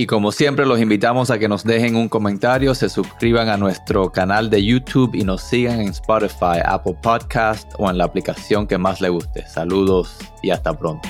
Y 0.00 0.06
como 0.06 0.30
siempre, 0.30 0.64
los 0.64 0.80
invitamos 0.80 1.28
a 1.28 1.40
que 1.40 1.48
nos 1.48 1.64
dejen 1.64 1.96
un 1.96 2.08
comentario, 2.08 2.72
se 2.76 2.88
suscriban 2.88 3.48
a 3.48 3.56
nuestro 3.56 4.12
canal 4.12 4.48
de 4.48 4.64
YouTube 4.64 5.12
y 5.12 5.24
nos 5.24 5.42
sigan 5.42 5.80
en 5.80 5.88
Spotify, 5.88 6.60
Apple 6.64 6.96
Podcast 7.02 7.72
o 7.78 7.90
en 7.90 7.98
la 7.98 8.04
aplicación 8.04 8.68
que 8.68 8.78
más 8.78 9.00
le 9.00 9.08
guste. 9.08 9.44
Saludos 9.48 10.16
y 10.40 10.50
hasta 10.50 10.72
pronto. 10.72 11.08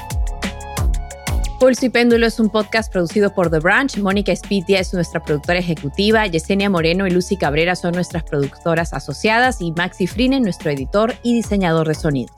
Pulso 1.60 1.84
y 1.84 1.90
Péndulo 1.90 2.26
es 2.26 2.40
un 2.40 2.48
podcast 2.48 2.90
producido 2.90 3.34
por 3.34 3.50
The 3.50 3.58
Branch. 3.58 3.94
Mónica 3.98 4.32
Espitia 4.32 4.80
es 4.80 4.94
nuestra 4.94 5.22
productora 5.22 5.58
ejecutiva, 5.58 6.26
Yesenia 6.26 6.70
Moreno 6.70 7.06
y 7.06 7.10
Lucy 7.10 7.36
Cabrera 7.36 7.76
son 7.76 7.92
nuestras 7.92 8.22
productoras 8.22 8.94
asociadas 8.94 9.60
y 9.60 9.70
Maxi 9.72 10.06
Frinen, 10.06 10.44
nuestro 10.44 10.70
editor 10.70 11.14
y 11.22 11.34
diseñador 11.34 11.88
de 11.88 11.94
sonido. 11.94 12.32